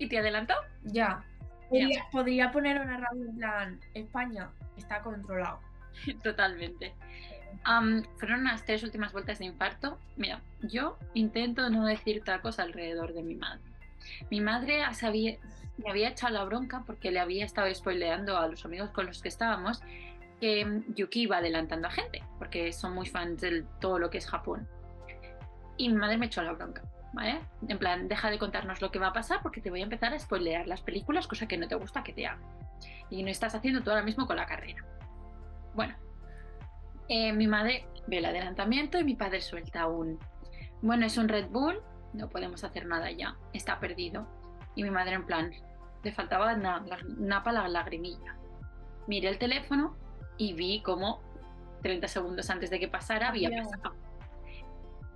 ¿Y 0.00 0.08
te 0.08 0.18
adelantó? 0.18 0.54
Ya. 0.82 1.22
Podría, 1.68 2.06
podría 2.10 2.50
poner 2.50 2.80
una 2.80 2.96
radio 2.96 3.26
en 3.26 3.36
plan, 3.36 3.80
España 3.94 4.50
está 4.76 5.02
controlado. 5.02 5.60
Totalmente. 6.24 6.94
Fueron 8.18 8.40
unas 8.40 8.64
tres 8.64 8.82
últimas 8.82 9.12
vueltas 9.12 9.38
de 9.38 9.44
infarto. 9.44 9.98
Mira, 10.16 10.40
yo 10.62 10.98
intento 11.12 11.68
no 11.68 11.84
decir 11.84 12.24
tacos 12.24 12.58
alrededor 12.58 13.12
de 13.12 13.22
mi 13.22 13.34
madre. 13.34 13.60
Mi 14.30 14.40
madre 14.40 14.82
sabía, 14.94 15.36
me 15.76 15.90
había 15.90 16.08
echado 16.08 16.32
la 16.32 16.44
bronca 16.44 16.82
porque 16.86 17.10
le 17.10 17.20
había 17.20 17.44
estado 17.44 17.72
spoileando 17.72 18.38
a 18.38 18.48
los 18.48 18.64
amigos 18.64 18.90
con 18.90 19.04
los 19.06 19.20
que 19.20 19.28
estábamos 19.28 19.82
que 20.40 20.82
Yuki 20.96 21.22
iba 21.22 21.36
adelantando 21.36 21.88
a 21.88 21.90
gente, 21.90 22.24
porque 22.38 22.72
son 22.72 22.94
muy 22.94 23.06
fans 23.06 23.42
de 23.42 23.66
todo 23.78 23.98
lo 23.98 24.08
que 24.08 24.16
es 24.16 24.26
Japón. 24.26 24.66
Y 25.76 25.90
mi 25.90 25.96
madre 25.96 26.16
me 26.16 26.26
echó 26.26 26.42
la 26.42 26.52
bronca, 26.52 26.82
¿vale? 27.12 27.40
En 27.66 27.78
plan, 27.78 28.08
deja 28.08 28.30
de 28.30 28.38
contarnos 28.38 28.80
lo 28.80 28.90
que 28.90 28.98
va 28.98 29.08
a 29.08 29.12
pasar 29.12 29.40
porque 29.42 29.60
te 29.60 29.70
voy 29.70 29.80
a 29.80 29.84
empezar 29.84 30.12
a 30.12 30.18
spoilear 30.18 30.66
las 30.66 30.82
películas, 30.82 31.26
cosa 31.26 31.48
que 31.48 31.58
no 31.58 31.68
te 31.68 31.74
gusta 31.74 32.02
que 32.02 32.12
te 32.12 32.26
haga. 32.26 32.40
Y 33.10 33.22
no 33.22 33.30
estás 33.30 33.54
haciendo 33.54 33.82
tú 33.82 33.90
ahora 33.90 34.02
mismo 34.02 34.26
con 34.26 34.36
la 34.36 34.46
carrera. 34.46 34.84
Bueno, 35.74 35.94
eh, 37.08 37.32
mi 37.32 37.46
madre 37.46 37.86
ve 38.06 38.18
el 38.18 38.24
adelantamiento 38.24 38.98
y 38.98 39.04
mi 39.04 39.14
padre 39.14 39.40
suelta 39.40 39.86
un, 39.86 40.18
bueno, 40.82 41.06
es 41.06 41.16
un 41.18 41.28
Red 41.28 41.48
Bull, 41.50 41.82
no 42.12 42.28
podemos 42.28 42.64
hacer 42.64 42.86
nada 42.86 43.10
ya, 43.10 43.36
está 43.52 43.80
perdido. 43.80 44.26
Y 44.74 44.82
mi 44.82 44.90
madre 44.90 45.14
en 45.14 45.26
plan, 45.26 45.50
le 46.02 46.12
faltaba 46.12 46.54
na, 46.54 46.80
la, 46.86 46.98
napa 47.18 47.52
la 47.52 47.68
lagrimilla. 47.68 48.36
Miré 49.06 49.28
el 49.28 49.38
teléfono 49.38 49.96
y 50.38 50.52
vi 50.54 50.82
como 50.82 51.20
30 51.82 52.08
segundos 52.08 52.48
antes 52.50 52.70
de 52.70 52.78
que 52.78 52.88
pasara 52.88 53.28
había 53.28 53.50
pasado. 53.50 53.94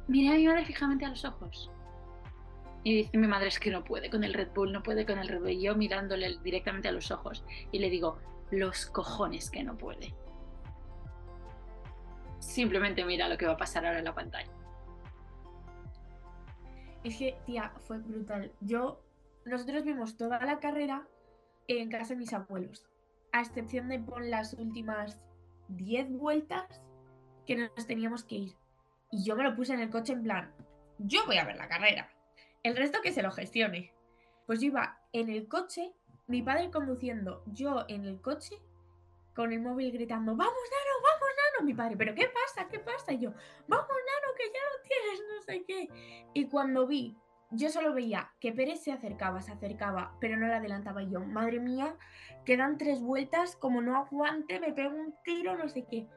Miré 0.09 0.35
a 0.35 0.37
mi 0.37 0.47
madre 0.47 0.65
fijamente 0.65 1.05
a 1.05 1.11
los 1.11 1.25
ojos. 1.25 1.71
Y 2.85 2.95
dice 2.95 3.17
mi 3.17 3.27
madre 3.27 3.49
es 3.49 3.59
que 3.59 3.71
no 3.71 3.83
puede 3.83 4.11
con 4.11 4.25
el 4.25 4.35
Red 4.35 4.53
Bull, 4.55 4.73
no 4.73 4.83
puede 4.83 5.07
con 5.07 5.19
el 5.19 5.27
Red 5.27 5.41
Bull. 5.41 5.51
Y 5.51 5.63
yo 5.63 5.75
mirándole 5.75 6.39
directamente 6.45 6.89
a 6.89 6.93
los 6.93 7.11
ojos 7.11 7.45
y 7.73 7.79
le 7.79 7.89
digo, 7.89 8.19
los 8.51 8.87
cojones 8.87 9.51
que 9.51 9.65
no 9.65 9.77
puede. 9.77 10.15
Simplemente 12.39 13.05
mira 13.05 13.29
lo 13.29 13.39
que 13.39 13.47
va 13.47 13.55
a 13.55 13.57
pasar 13.57 13.87
ahora 13.87 13.99
en 14.01 14.05
la 14.05 14.15
pantalla. 14.15 14.53
Es 17.03 17.17
que, 17.17 17.37
tía, 17.47 17.73
fue 17.81 17.99
brutal. 17.99 18.53
Yo, 18.61 19.03
nosotros 19.47 19.83
vimos 19.85 20.17
toda 20.17 20.39
la 20.45 20.61
carrera 20.61 21.09
en 21.69 21.91
casa 21.91 22.15
de 22.15 22.21
mis 22.21 22.33
abuelos, 22.35 22.87
a 23.33 23.41
excepción 23.41 23.89
de 23.89 23.99
por 23.99 24.23
las 24.23 24.53
últimas 24.55 25.19
10 25.69 26.13
vueltas 26.13 26.83
que 27.47 27.57
nos 27.57 27.87
teníamos 27.87 28.25
que 28.25 28.37
ir. 28.37 28.57
Y 29.11 29.25
yo 29.25 29.37
me 29.37 29.45
lo 29.45 29.57
puse 29.57 29.73
en 29.73 29.81
el 29.81 29.91
coche 29.91 30.13
en 30.13 30.23
plan, 30.23 30.53
yo 30.99 31.25
voy 31.27 31.39
a 31.39 31.45
ver 31.45 31.57
la 31.57 31.69
carrera. 31.69 32.14
El 32.65 32.77
resto 32.77 33.03
que 33.03 33.13
se 33.13 33.23
lo 33.23 33.31
gestione. 33.31 33.93
Pues 34.47 34.61
yo 34.61 34.69
iba 34.69 34.99
en 35.13 35.29
el 35.29 35.49
coche, 35.49 35.93
mi 36.27 36.43
padre 36.43 36.71
conduciendo, 36.71 37.43
yo 37.47 37.85
en 37.89 38.07
el 38.07 38.23
coche, 38.23 38.57
con 39.35 39.53
el 39.53 39.61
móvil 39.61 39.93
gritando, 39.93 40.35
vamos, 40.35 40.55
Nano, 40.55 41.03
vamos, 41.03 41.29
Nano. 41.37 41.67
Mi 41.67 41.75
padre, 41.75 41.97
¿pero 41.99 42.15
qué 42.15 42.27
pasa? 42.27 42.67
¿Qué 42.69 42.79
pasa? 42.79 43.13
Y 43.13 43.19
yo, 43.19 43.33
vamos, 43.69 43.87
Nano, 43.89 44.35
que 44.35 44.45
ya 44.47 44.61
lo 44.73 44.83
tienes, 44.83 45.23
no 45.29 45.43
sé 45.43 45.65
qué. 45.67 46.31
Y 46.33 46.49
cuando 46.49 46.87
vi, 46.87 47.19
yo 47.51 47.69
solo 47.69 47.93
veía 47.93 48.33
que 48.41 48.53
Pérez 48.53 48.83
se 48.83 48.93
acercaba, 48.93 49.43
se 49.43 49.53
acercaba, 49.53 50.17
pero 50.19 50.39
no 50.39 50.47
le 50.47 50.55
adelantaba 50.55 51.03
yo. 51.03 51.21
Madre 51.21 51.61
mía, 51.61 51.99
quedan 52.47 52.79
tres 52.79 53.03
vueltas, 53.03 53.57
como 53.57 53.83
no 53.83 53.95
aguante, 53.99 54.59
me 54.59 54.73
pego 54.73 54.97
un 54.97 55.15
tiro, 55.23 55.55
no 55.55 55.69
sé 55.69 55.85
qué. 55.85 56.09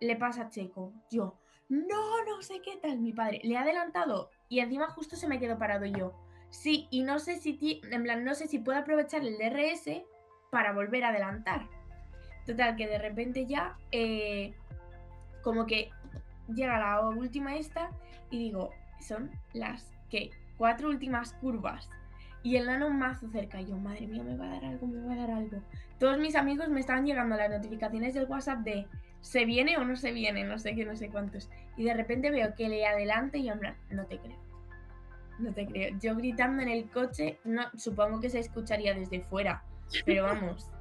Le 0.00 0.16
pasa 0.16 0.42
a 0.42 0.50
Checo. 0.50 0.92
Yo, 1.12 1.38
no, 1.68 2.24
no 2.24 2.42
sé 2.42 2.60
qué 2.60 2.76
tal. 2.76 2.98
Mi 2.98 3.12
padre 3.12 3.40
le 3.44 3.56
ha 3.56 3.62
adelantado 3.62 4.30
y 4.48 4.60
encima 4.60 4.88
justo 4.88 5.16
se 5.16 5.28
me 5.28 5.38
quedó 5.38 5.58
parado 5.58 5.86
yo. 5.86 6.14
Sí, 6.50 6.86
y 6.90 7.02
no 7.02 7.18
sé 7.18 7.38
si, 7.38 7.80
en 7.90 8.02
plan, 8.02 8.24
no 8.24 8.34
sé 8.34 8.46
si 8.46 8.58
puedo 8.58 8.78
aprovechar 8.78 9.22
el 9.22 9.36
DRS 9.36 10.02
para 10.50 10.72
volver 10.72 11.04
a 11.04 11.08
adelantar. 11.08 11.66
Total, 12.46 12.76
que 12.76 12.86
de 12.86 12.98
repente 12.98 13.46
ya, 13.46 13.76
eh, 13.90 14.54
como 15.42 15.66
que 15.66 15.90
llega 16.54 16.78
la 16.78 17.08
última 17.08 17.56
esta 17.56 17.90
y 18.30 18.38
digo, 18.38 18.72
son 19.00 19.30
las 19.52 19.92
que 20.10 20.30
cuatro 20.56 20.88
últimas 20.88 21.32
curvas 21.34 21.88
y 22.42 22.56
el 22.56 22.66
nano 22.66 22.90
mazo 22.90 23.28
cerca. 23.28 23.60
Yo, 23.60 23.76
madre 23.76 24.06
mía, 24.06 24.22
me 24.22 24.36
va 24.36 24.46
a 24.46 24.50
dar 24.50 24.64
algo, 24.66 24.86
me 24.86 25.04
va 25.04 25.14
a 25.14 25.16
dar 25.16 25.30
algo. 25.32 25.60
Todos 25.98 26.18
mis 26.18 26.36
amigos 26.36 26.68
me 26.68 26.78
estaban 26.78 27.04
llegando 27.04 27.36
las 27.36 27.50
notificaciones 27.50 28.14
del 28.14 28.26
WhatsApp 28.26 28.60
de 28.60 28.86
se 29.26 29.44
viene 29.44 29.76
o 29.76 29.84
no 29.84 29.96
se 29.96 30.12
viene, 30.12 30.44
no 30.44 30.56
sé 30.56 30.76
qué, 30.76 30.84
no 30.84 30.94
sé 30.94 31.08
cuántos. 31.08 31.50
Y 31.76 31.82
de 31.82 31.94
repente 31.94 32.30
veo 32.30 32.54
que 32.54 32.68
le 32.68 32.86
adelante 32.86 33.38
y 33.38 33.46
yo, 33.46 33.54
en 33.54 33.58
plan, 33.58 33.76
no 33.90 34.06
te 34.06 34.18
creo. 34.18 34.38
No 35.40 35.52
te 35.52 35.66
creo. 35.66 35.98
Yo 36.00 36.14
gritando 36.14 36.62
en 36.62 36.68
el 36.68 36.88
coche, 36.88 37.40
no, 37.42 37.64
supongo 37.76 38.20
que 38.20 38.30
se 38.30 38.38
escucharía 38.38 38.94
desde 38.94 39.20
fuera, 39.22 39.64
pero 40.04 40.24
vamos. 40.24 40.70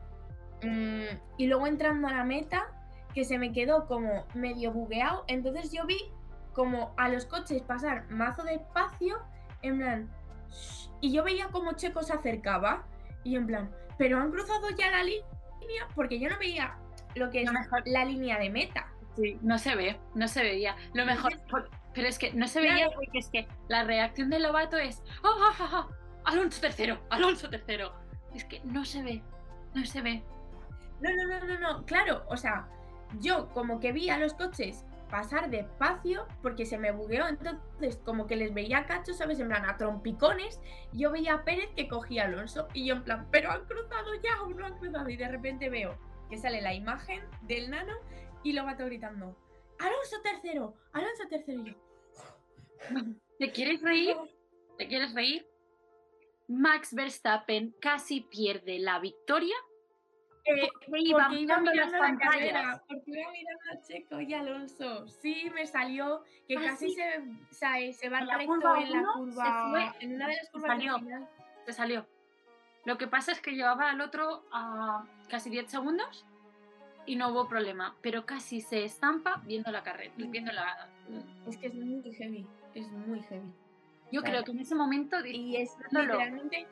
Mm, 0.63 1.19
y 1.37 1.47
luego 1.47 1.67
entrando 1.67 2.07
a 2.07 2.11
la 2.11 2.23
meta, 2.23 2.67
que 3.13 3.25
se 3.25 3.37
me 3.37 3.51
quedó 3.51 3.87
como 3.87 4.25
medio 4.33 4.71
bugueado, 4.71 5.25
entonces 5.27 5.71
yo 5.71 5.85
vi 5.85 5.97
como 6.53 6.93
a 6.97 7.09
los 7.09 7.25
coches 7.25 7.61
pasar 7.61 8.09
mazo 8.09 8.43
despacio, 8.43 9.17
en 9.61 9.77
plan, 9.77 10.09
"Shh", 10.49 10.89
y 11.01 11.11
yo 11.11 11.23
veía 11.23 11.49
como 11.49 11.73
Checo 11.73 12.01
se 12.03 12.13
acercaba, 12.13 12.87
y 13.23 13.35
en 13.35 13.45
plan, 13.45 13.69
pero 13.97 14.17
han 14.17 14.31
cruzado 14.31 14.69
ya 14.71 14.89
la 14.89 15.03
línea, 15.03 15.87
porque 15.93 16.19
yo 16.19 16.29
no 16.29 16.39
veía 16.39 16.77
lo 17.15 17.29
que 17.31 17.41
es 17.41 17.45
Lo 17.47 17.53
mejor- 17.53 17.83
la 17.85 18.05
línea 18.05 18.37
de 18.39 18.49
meta. 18.49 18.87
Sí, 19.15 19.37
no 19.41 19.57
se 19.57 19.75
ve, 19.75 19.97
no 20.13 20.27
se 20.27 20.43
veía. 20.43 20.75
Lo 20.93 21.05
mejor, 21.05 21.33
pero 21.93 22.07
es 22.07 22.19
que 22.19 22.33
no 22.33 22.47
se 22.47 22.59
veía 22.59 22.75
Claro. 22.87 22.91
porque 22.95 23.19
es 23.19 23.29
que 23.29 23.47
la 23.69 23.83
reacción 23.83 24.29
del 24.29 24.43
Lobato 24.43 24.77
es 24.77 25.01
¡Ah, 25.23 25.29
ah, 25.37 25.53
ah, 25.59 25.69
ah! 25.73 25.87
Alonso 26.25 26.59
tercero, 26.59 26.99
Alonso 27.09 27.49
tercero. 27.49 27.93
Es 28.33 28.43
que 28.43 28.59
no 28.65 28.83
se 28.83 29.01
ve, 29.03 29.23
no 29.73 29.85
se 29.85 30.01
ve. 30.01 30.23
No, 30.99 31.09
no, 31.15 31.27
no, 31.39 31.45
no, 31.45 31.59
no, 31.59 31.85
claro, 31.85 32.23
o 32.27 32.35
sea, 32.35 32.67
yo 33.19 33.47
como 33.49 33.79
que 33.79 33.91
vi 33.93 34.09
a 34.09 34.17
los 34.17 34.33
coches 34.33 34.83
pasar 35.09 35.49
despacio 35.49 36.27
porque 36.41 36.65
se 36.65 36.77
me 36.77 36.91
bugueó. 36.91 37.27
Entonces, 37.27 38.01
como 38.03 38.25
que 38.27 38.35
les 38.35 38.53
veía 38.53 38.85
cachos, 38.87 39.17
¿sabes? 39.17 39.39
En 39.39 39.47
plan, 39.47 39.63
a 39.69 39.77
trompicones. 39.77 40.59
Yo 40.91 41.11
veía 41.11 41.35
a 41.35 41.43
Pérez 41.45 41.69
que 41.75 41.87
cogía 41.87 42.23
a 42.23 42.25
Alonso 42.25 42.67
y 42.73 42.87
yo 42.87 42.95
en 42.95 43.03
plan, 43.03 43.27
pero 43.31 43.51
han 43.51 43.63
cruzado 43.65 44.09
ya 44.21 44.41
o 44.41 44.49
no 44.49 44.65
han 44.65 44.77
cruzado. 44.79 45.07
Y 45.07 45.15
de 45.15 45.27
repente 45.29 45.69
veo 45.69 45.95
que 46.29 46.37
sale 46.37 46.61
la 46.61 46.73
imagen 46.73 47.21
del 47.43 47.69
nano 47.69 47.93
y 48.43 48.53
lo 48.53 48.65
va 48.65 48.75
todo 48.75 48.87
gritando. 48.87 49.35
Alonso 49.79 50.21
tercero, 50.23 50.73
Alonso 50.93 51.27
tercero. 51.27 51.61
Y 51.61 51.71
yo, 51.71 51.75
¿Te 53.39 53.51
quieres 53.51 53.81
reír? 53.81 54.15
¿Te 54.77 54.87
quieres 54.87 55.13
reír? 55.13 55.47
Max 56.47 56.93
Verstappen 56.93 57.75
casi 57.81 58.21
pierde 58.21 58.77
la 58.79 58.99
victoria 58.99 59.55
eh, 60.45 60.69
porque 60.71 60.99
iba 61.01 61.27
mirando 61.27 61.73
las 61.73 61.91
la 61.91 62.17
carrera, 62.17 62.83
porque 62.87 63.03
iba 63.11 63.31
mirando 63.31 63.63
a 63.73 63.81
Checo 63.81 64.21
y 64.21 64.33
Alonso. 64.33 65.07
Sí, 65.07 65.49
me 65.55 65.65
salió 65.65 66.21
que 66.47 66.55
Ah, 66.57 66.61
casi 66.67 66.89
sí. 66.89 66.95
se, 66.95 67.23
se, 67.49 67.93
se 67.93 68.09
va 68.09 68.19
En 68.19 68.27
la 68.27 68.37
recto 68.37 68.53
curva 68.53 68.79
en 68.79 68.91
la 68.91 68.99
uno, 68.99 69.13
se 69.13 69.19
curva, 69.19 69.69
fue, 69.71 70.05
en 70.05 70.15
una 70.15 70.27
de 70.27 70.35
las 70.35 70.45
se 70.45 70.51
curvas 70.51 70.77
del 70.77 70.87
salió. 70.87 71.27
Se 71.65 71.73
salió. 71.73 72.07
Lo 72.85 72.97
que 72.97 73.07
pasa 73.07 73.31
es 73.31 73.41
que 73.41 73.51
llevaba 73.51 73.89
al 73.89 74.01
otro 74.01 74.43
a 74.51 75.03
casi 75.27 75.49
10 75.49 75.69
segundos 75.69 76.25
y 77.05 77.15
no 77.15 77.29
hubo 77.29 77.47
problema, 77.47 77.95
pero 78.01 78.25
casi 78.25 78.61
se 78.61 78.83
estampa 78.83 79.41
viendo 79.45 79.71
la 79.71 79.83
carrera, 79.83 80.13
viendo 80.17 80.51
la... 80.51 80.89
Es 81.47 81.57
que 81.57 81.67
es 81.67 81.73
muy 81.73 82.01
heavy, 82.13 82.47
es 82.73 82.87
muy 82.91 83.21
heavy. 83.23 83.51
Yo 84.11 84.21
Claro. 84.21 84.23
creo 84.37 84.43
que 84.45 84.51
en 84.51 84.59
ese 84.59 84.75
momento 84.75 85.17
Y 85.25 85.55
es 85.57 85.75
literalmente 85.91 86.67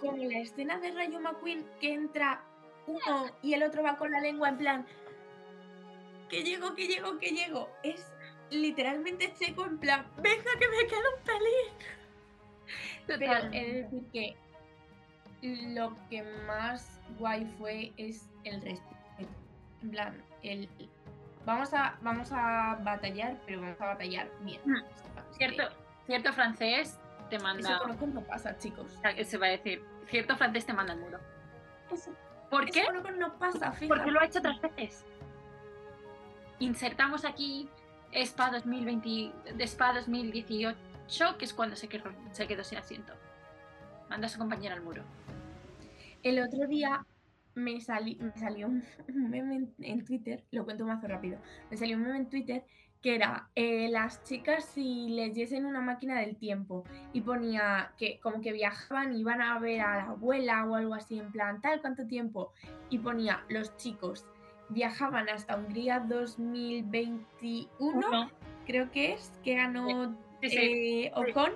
como 0.00 0.16
la 0.16 0.38
escena 0.40 0.78
de 0.78 0.90
Rayo 0.90 1.20
McQueen 1.20 1.64
que 1.80 1.94
entra 1.94 2.42
uno 2.86 3.26
y 3.42 3.54
el 3.54 3.62
otro 3.62 3.84
va 3.84 3.96
con 3.96 4.10
la 4.10 4.20
lengua 4.20 4.48
en 4.48 4.58
plan 4.58 4.86
que 6.28 6.42
llego, 6.42 6.74
que 6.74 6.88
llego, 6.88 7.18
que 7.18 7.28
llego. 7.30 7.68
Es 7.82 8.10
literalmente 8.50 9.32
Checo 9.34 9.66
en 9.66 9.78
plan, 9.78 10.06
venga 10.16 10.50
que 10.58 10.66
me 10.68 10.86
queda 10.88 11.08
un 11.18 11.24
pelín. 11.24 11.74
Pero 13.06 13.18
total, 13.20 13.54
he 13.54 13.64
de 13.66 13.82
decir 13.82 14.02
que 14.12 14.36
lo 15.42 15.96
que 16.08 16.22
más 16.46 17.00
guay 17.18 17.44
fue 17.58 17.92
es 17.96 18.28
el 18.44 18.62
respeto. 18.62 18.96
En 19.82 19.90
plan, 19.90 20.24
el 20.42 20.68
vamos 21.44 21.74
a 21.74 21.96
vamos 22.02 22.30
a 22.32 22.78
batallar, 22.82 23.36
pero 23.46 23.60
vamos 23.60 23.80
a 23.80 23.86
batallar 23.86 24.30
bien. 24.40 24.60
Mm, 24.64 24.76
Sepamos 24.94 25.36
cierto, 25.36 25.62
cierto 26.06 26.32
francés 26.32 26.98
te 27.28 27.38
manda... 27.38 27.76
Eso 27.76 27.98
con 27.98 28.14
no 28.14 28.20
pasa, 28.22 28.56
chicos. 28.58 28.98
Se 29.24 29.38
va 29.38 29.46
a 29.46 29.50
decir, 29.50 29.84
cierto 30.08 30.36
francés 30.36 30.66
te 30.66 30.72
manda 30.72 30.92
el 30.92 31.00
muro. 31.00 31.18
Eso, 31.90 32.12
¿Por 32.50 32.68
eso 32.68 32.72
qué? 32.72 33.02
con 33.02 33.18
no 33.18 33.36
pasa, 33.38 33.72
fíjate. 33.72 33.88
Porque 33.88 34.10
lo 34.10 34.20
ha 34.20 34.26
hecho 34.26 34.38
otras 34.38 34.60
veces. 34.60 35.04
Insertamos 36.58 37.24
aquí 37.24 37.68
Spa 38.12 38.50
2020, 38.50 39.54
de 39.54 39.64
Spa 39.64 39.94
2018, 39.94 40.76
que 41.38 41.44
es 41.44 41.54
cuando 41.54 41.74
se 41.74 41.88
quedó, 41.88 42.12
se 42.30 42.46
quedó 42.46 42.62
sin 42.62 42.78
asiento. 42.78 43.14
Manda 44.08 44.26
a 44.26 44.30
su 44.30 44.38
compañera 44.38 44.74
al 44.74 44.82
muro. 44.82 45.02
El 46.22 46.38
otro 46.40 46.66
día 46.66 47.04
me, 47.54 47.80
sali- 47.80 48.16
me 48.20 48.32
salió 48.36 48.68
un, 48.68 48.82
un 49.14 49.30
meme 49.30 49.56
en, 49.56 49.74
en 49.80 50.04
Twitter, 50.04 50.44
lo 50.50 50.64
cuento 50.64 50.84
más 50.86 51.02
rápido. 51.02 51.38
Me 51.70 51.76
salió 51.76 51.96
un 51.96 52.02
meme 52.04 52.18
en 52.18 52.28
Twitter 52.28 52.64
que 53.00 53.16
era 53.16 53.48
eh, 53.56 53.88
las 53.90 54.22
chicas 54.22 54.64
si 54.64 55.08
les 55.08 55.34
diesen 55.34 55.66
una 55.66 55.80
máquina 55.80 56.20
del 56.20 56.36
tiempo 56.36 56.84
y 57.12 57.20
ponía 57.22 57.92
que 57.98 58.20
como 58.20 58.40
que 58.40 58.52
viajaban 58.52 59.12
y 59.12 59.18
iban 59.20 59.42
a 59.42 59.58
ver 59.58 59.80
a 59.80 59.96
la 59.96 60.04
abuela 60.10 60.64
o 60.66 60.76
algo 60.76 60.94
así 60.94 61.18
en 61.18 61.32
plan 61.32 61.60
tal 61.60 61.80
cuánto 61.80 62.06
tiempo 62.06 62.52
y 62.90 62.98
ponía 63.00 63.42
los 63.48 63.76
chicos 63.76 64.24
viajaban 64.68 65.28
hasta 65.28 65.56
Hungría 65.56 65.98
2021 65.98 67.68
Uno. 67.80 68.30
creo 68.66 68.90
que 68.92 69.14
es 69.14 69.32
que 69.42 69.56
ganó 69.56 70.16
Sí, 70.40 70.48
sí. 70.50 70.56
eh, 70.56 71.12
Ocon 71.16 71.50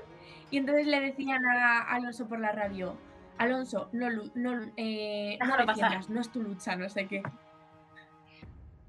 y 0.51 0.59
entonces 0.59 0.87
le 0.89 1.01
decían 1.01 1.45
a 1.47 1.83
Alonso 1.83 2.27
por 2.29 2.41
la 2.41 2.51
radio 2.51 2.97
Alonso 3.39 3.89
no 3.93 4.09
no 4.35 4.73
eh, 4.77 5.39
no 5.41 5.47
pasar. 5.67 5.67
defiendas, 5.67 6.09
no 6.11 6.21
es 6.21 6.31
tu 6.33 6.43
lucha 6.43 6.77
no 6.77 6.89
sé 6.89 7.07
qué 7.07 7.23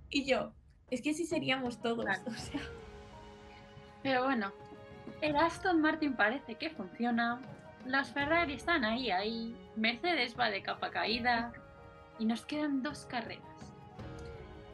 y 0.09 0.25
yo 0.25 0.51
es 0.89 1.01
que 1.01 1.13
sí 1.13 1.25
seríamos 1.25 1.81
todos 1.81 2.05
Claro. 2.05 2.21
o 2.27 2.33
sea 2.33 2.61
Pero 4.03 4.23
bueno, 4.23 4.53
el 5.21 5.35
Aston 5.35 5.81
Martin 5.81 6.13
parece 6.15 6.55
que 6.55 6.69
funciona. 6.69 7.41
Los 7.85 8.09
Ferrari 8.11 8.53
están 8.53 8.85
ahí, 8.85 9.11
ahí. 9.11 9.55
Mercedes 9.75 10.37
va 10.39 10.49
de 10.49 10.61
capa 10.61 10.91
caída. 10.91 11.51
Y 12.19 12.25
nos 12.25 12.45
quedan 12.45 12.83
dos 12.83 13.05
carreras. 13.05 13.73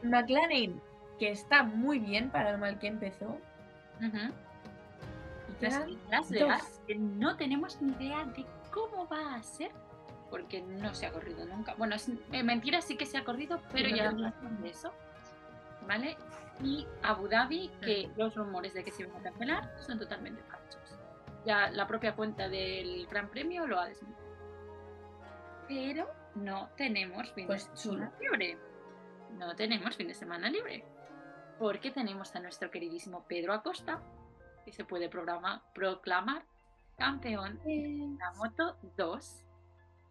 McLaren 0.04 0.80
que 1.18 1.32
está 1.32 1.64
muy 1.64 1.98
bien 2.00 2.30
para 2.30 2.52
lo 2.52 2.58
mal 2.58 2.78
que 2.80 2.88
empezó 2.88 3.38
y 4.02 5.64
Las, 5.64 5.88
Las 6.10 6.22
dos. 6.24 6.30
Vegas, 6.30 6.82
que 6.86 6.96
no 6.96 7.36
tenemos 7.38 7.82
ni 7.82 7.94
idea 7.94 8.26
de 8.26 8.46
cómo 8.74 9.08
va 9.08 9.36
a 9.36 9.44
ser, 9.44 9.72
porque 10.30 10.62
no 10.62 10.94
se 10.94 11.06
ha 11.06 11.12
corrido 11.12 11.46
nunca. 11.46 11.76
Bueno, 11.76 11.96
es, 11.96 12.10
eh, 12.32 12.44
mentira, 12.44 12.82
sí 12.82 12.98
que 12.98 13.06
se 13.06 13.18
ha 13.18 13.24
corrido, 13.24 13.62
pero 13.72 13.90
no 13.90 13.96
ya 13.96 14.10
hablamos 14.10 14.62
de 14.62 14.70
eso. 14.70 14.92
¿Vale? 15.88 16.18
Y 16.62 16.88
Abu 17.02 17.28
Dhabi, 17.28 17.70
que 17.82 18.10
los 18.16 18.36
rumores 18.36 18.74
de 18.74 18.84
que 18.84 18.92
se 18.92 19.04
iban 19.04 19.18
a 19.18 19.24
cancelar 19.24 19.76
son 19.80 20.00
totalmente 20.00 20.42
falsos. 20.44 20.98
Ya 21.46 21.70
la 21.72 21.86
propia 21.88 22.16
cuenta 22.16 22.48
del 22.48 23.06
Gran 23.08 23.30
Premio 23.30 23.68
lo 23.68 23.80
ha 23.80 23.86
desmentido. 23.88 24.24
Pero 25.68 26.08
no 26.36 26.70
tenemos 26.78 27.32
fin 27.34 27.48
Pues 27.48 27.70
de 27.70 27.78
semana 27.78 28.12
libre. 28.20 28.58
No 29.38 29.56
tenemos 29.56 29.96
fin 29.96 30.08
de 30.08 30.14
semana 30.14 30.50
libre. 30.50 30.86
Porque 31.60 31.92
tenemos 31.92 32.36
a 32.36 32.40
nuestro 32.40 32.70
queridísimo 32.72 33.26
Pedro 33.28 33.54
Acosta, 33.54 34.02
que 34.66 34.72
se 34.72 34.86
puede 34.86 35.10
programa- 35.10 35.62
proclamar 35.74 36.44
campeón 36.98 37.60
de 37.64 38.16
la 38.20 38.32
Moto 38.34 38.78
2 38.98 39.44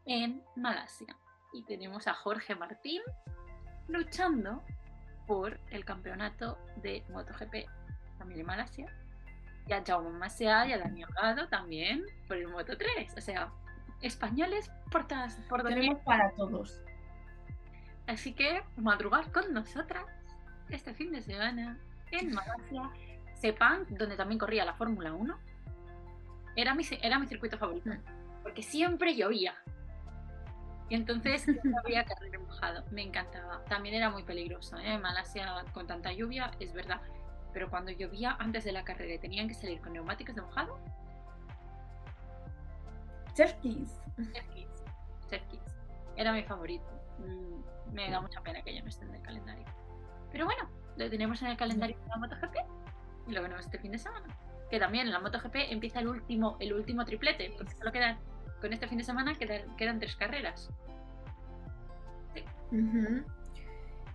en 0.07 0.43
Malasia. 0.57 1.17
Y 1.53 1.65
tenemos 1.65 2.07
a 2.07 2.15
Jorge 2.15 2.55
Martín 2.55 3.03
luchando 3.89 4.63
por 5.27 5.59
el 5.71 5.85
campeonato 5.85 6.59
de 6.77 7.05
MotoGP 7.11 7.69
también 8.19 8.41
en 8.41 8.47
Malasia. 8.47 8.87
Y 9.67 9.73
a 9.73 9.85
Jaume 9.85 10.19
Masia 10.19 10.67
y 10.67 10.73
a 10.73 10.79
Daniel 10.79 11.09
Gado 11.15 11.49
también 11.49 12.05
por 12.27 12.37
el 12.37 12.49
Moto 12.49 12.77
3. 12.77 13.15
O 13.17 13.21
sea, 13.21 13.53
españoles 14.01 14.71
por, 14.91 15.07
todas, 15.07 15.37
por 15.49 15.63
tenemos 15.63 16.01
para 16.05 16.33
todos 16.33 16.83
Así 18.07 18.33
que 18.33 18.63
madrugar 18.77 19.31
con 19.31 19.53
nosotras 19.55 20.05
este 20.69 20.93
fin 20.93 21.13
de 21.13 21.23
semana 21.23 21.79
en 22.11 22.35
Malasia. 22.35 22.91
Sepang, 23.35 23.87
donde 23.89 24.17
también 24.17 24.39
corría 24.39 24.65
la 24.65 24.75
Fórmula 24.75 25.13
1. 25.13 25.52
Era 26.57 26.75
mi, 26.75 26.85
era 27.01 27.19
mi 27.19 27.27
circuito 27.27 27.59
favorito. 27.59 27.91
Porque 28.43 28.63
siempre 28.63 29.15
llovía. 29.15 29.55
Y 30.89 30.95
entonces 30.95 31.47
no 31.65 31.79
había 31.85 32.05
carrera 32.05 32.39
mojado. 32.39 32.85
Me 32.91 33.03
encantaba. 33.03 33.65
También 33.65 33.95
era 33.95 34.11
muy 34.11 34.23
peligroso. 34.23 34.77
¿eh? 34.79 34.95
En 34.95 35.03
Malasia 35.03 35.65
con 35.73 35.87
tanta 35.87 36.13
lluvia, 36.13 36.51
es 36.61 36.73
verdad. 36.73 37.01
Pero 37.53 37.71
cuando 37.71 37.93
llovía 37.93 38.37
antes 38.39 38.65
de 38.65 38.73
la 38.73 38.83
carrera 38.85 39.21
tenían 39.21 39.49
que 39.49 39.55
salir 39.55 39.81
con 39.81 39.93
neumáticos 39.93 40.35
de 40.35 40.43
mojado, 40.43 40.79
Kiss. 43.63 43.91
Era 46.17 46.33
mi 46.33 46.43
favorito. 46.43 46.85
Mm, 47.19 47.95
me 47.95 48.11
da 48.11 48.21
mucha 48.21 48.41
pena 48.43 48.63
que 48.63 48.75
ya 48.75 48.83
no 48.83 48.89
esté 48.89 49.05
en 49.05 49.15
el 49.15 49.23
calendario. 49.23 49.65
Pero 50.31 50.45
bueno, 50.45 50.69
lo 50.97 51.09
tenemos 51.11 51.41
en 51.43 51.49
el 51.49 51.57
calendario 51.57 51.97
de 51.99 52.07
la 52.07 52.17
MotoGP 52.17 52.57
y 53.29 53.33
lo 53.33 53.43
veremos 53.43 53.65
este 53.65 53.79
fin 53.79 53.93
de 53.93 53.99
semana. 53.99 54.27
Que 54.73 54.81
también 54.81 55.07
en 55.07 55.13
la 55.13 55.21
MotoGP 55.21 55.55
empieza 55.69 56.01
el 56.01 56.09
último, 56.09 56.57
el 56.59 56.73
último 56.73 57.05
triplete, 57.05 57.53
porque 57.59 57.75
solo 57.75 57.93
quedan, 57.93 58.17
con 58.59 58.73
este 58.73 58.89
fin 58.89 58.97
de 58.97 59.05
semana 59.05 59.35
quedan, 59.35 59.77
quedan 59.77 59.99
tres 59.99 60.17
carreras. 60.17 60.71
Ujú. 62.71 63.23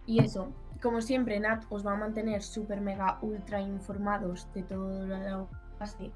Y 0.08 0.24
eso, 0.24 0.52
como 0.82 1.00
siempre, 1.02 1.40
Nat 1.40 1.64
os 1.70 1.86
va 1.86 1.92
a 1.92 1.96
mantener 1.96 2.42
súper 2.42 2.82
mega 2.82 3.20
ultra 3.22 3.62
informados 3.62 4.52
de 4.56 4.64
todo 4.64 5.06
lo 5.06 5.48
que 5.48 5.56
pase 5.78 6.12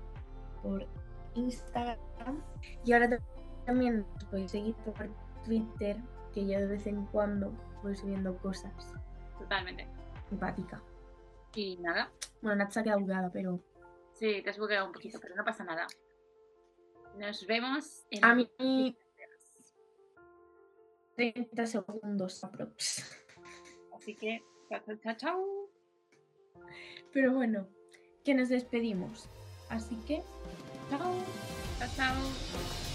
por 0.63 0.87
Instagram. 1.35 1.97
Y 2.83 2.93
ahora 2.93 3.09
ta- 3.11 3.19
también 3.67 4.07
os 4.17 4.25
podéis 4.25 4.49
seguir 4.49 4.73
por 4.77 4.95
Twitter, 5.45 5.97
que 6.33 6.47
yo 6.47 6.57
de 6.61 6.65
vez 6.65 6.87
en 6.87 7.05
cuando 7.07 7.53
voy 7.83 7.95
subiendo 7.95 8.35
cosas 8.37 8.73
Totalmente. 9.37 9.87
simpáticas. 10.29 10.81
Y 11.53 11.77
nada, 11.77 12.09
Bueno, 12.41 12.63
Nat 12.63 12.71
se 12.71 12.79
ha 12.79 12.83
quedado 12.83 13.29
pero 13.31 13.59
sí, 14.21 14.41
te 14.43 14.51
has 14.51 14.59
bugueado 14.59 14.85
un 14.85 14.93
poquito, 14.93 15.19
pero 15.19 15.35
no 15.35 15.43
pasa 15.43 15.63
nada. 15.63 15.87
Nos 17.17 17.45
vemos 17.47 18.05
en 18.11 18.23
a 18.23 18.35
mí 18.35 18.95
30 21.15 21.65
segundos 21.65 22.43
aprox. 22.43 23.19
Así 23.95 24.15
que, 24.15 24.43
chao, 24.69 24.95
chao, 25.03 25.15
chao. 25.17 25.69
Pero 27.11 27.33
bueno, 27.33 27.67
que 28.23 28.35
nos 28.35 28.49
despedimos. 28.49 29.27
Así 29.69 29.95
que, 30.07 30.23
chao. 30.89 31.15
Chao, 31.79 31.89
chao. 31.95 32.90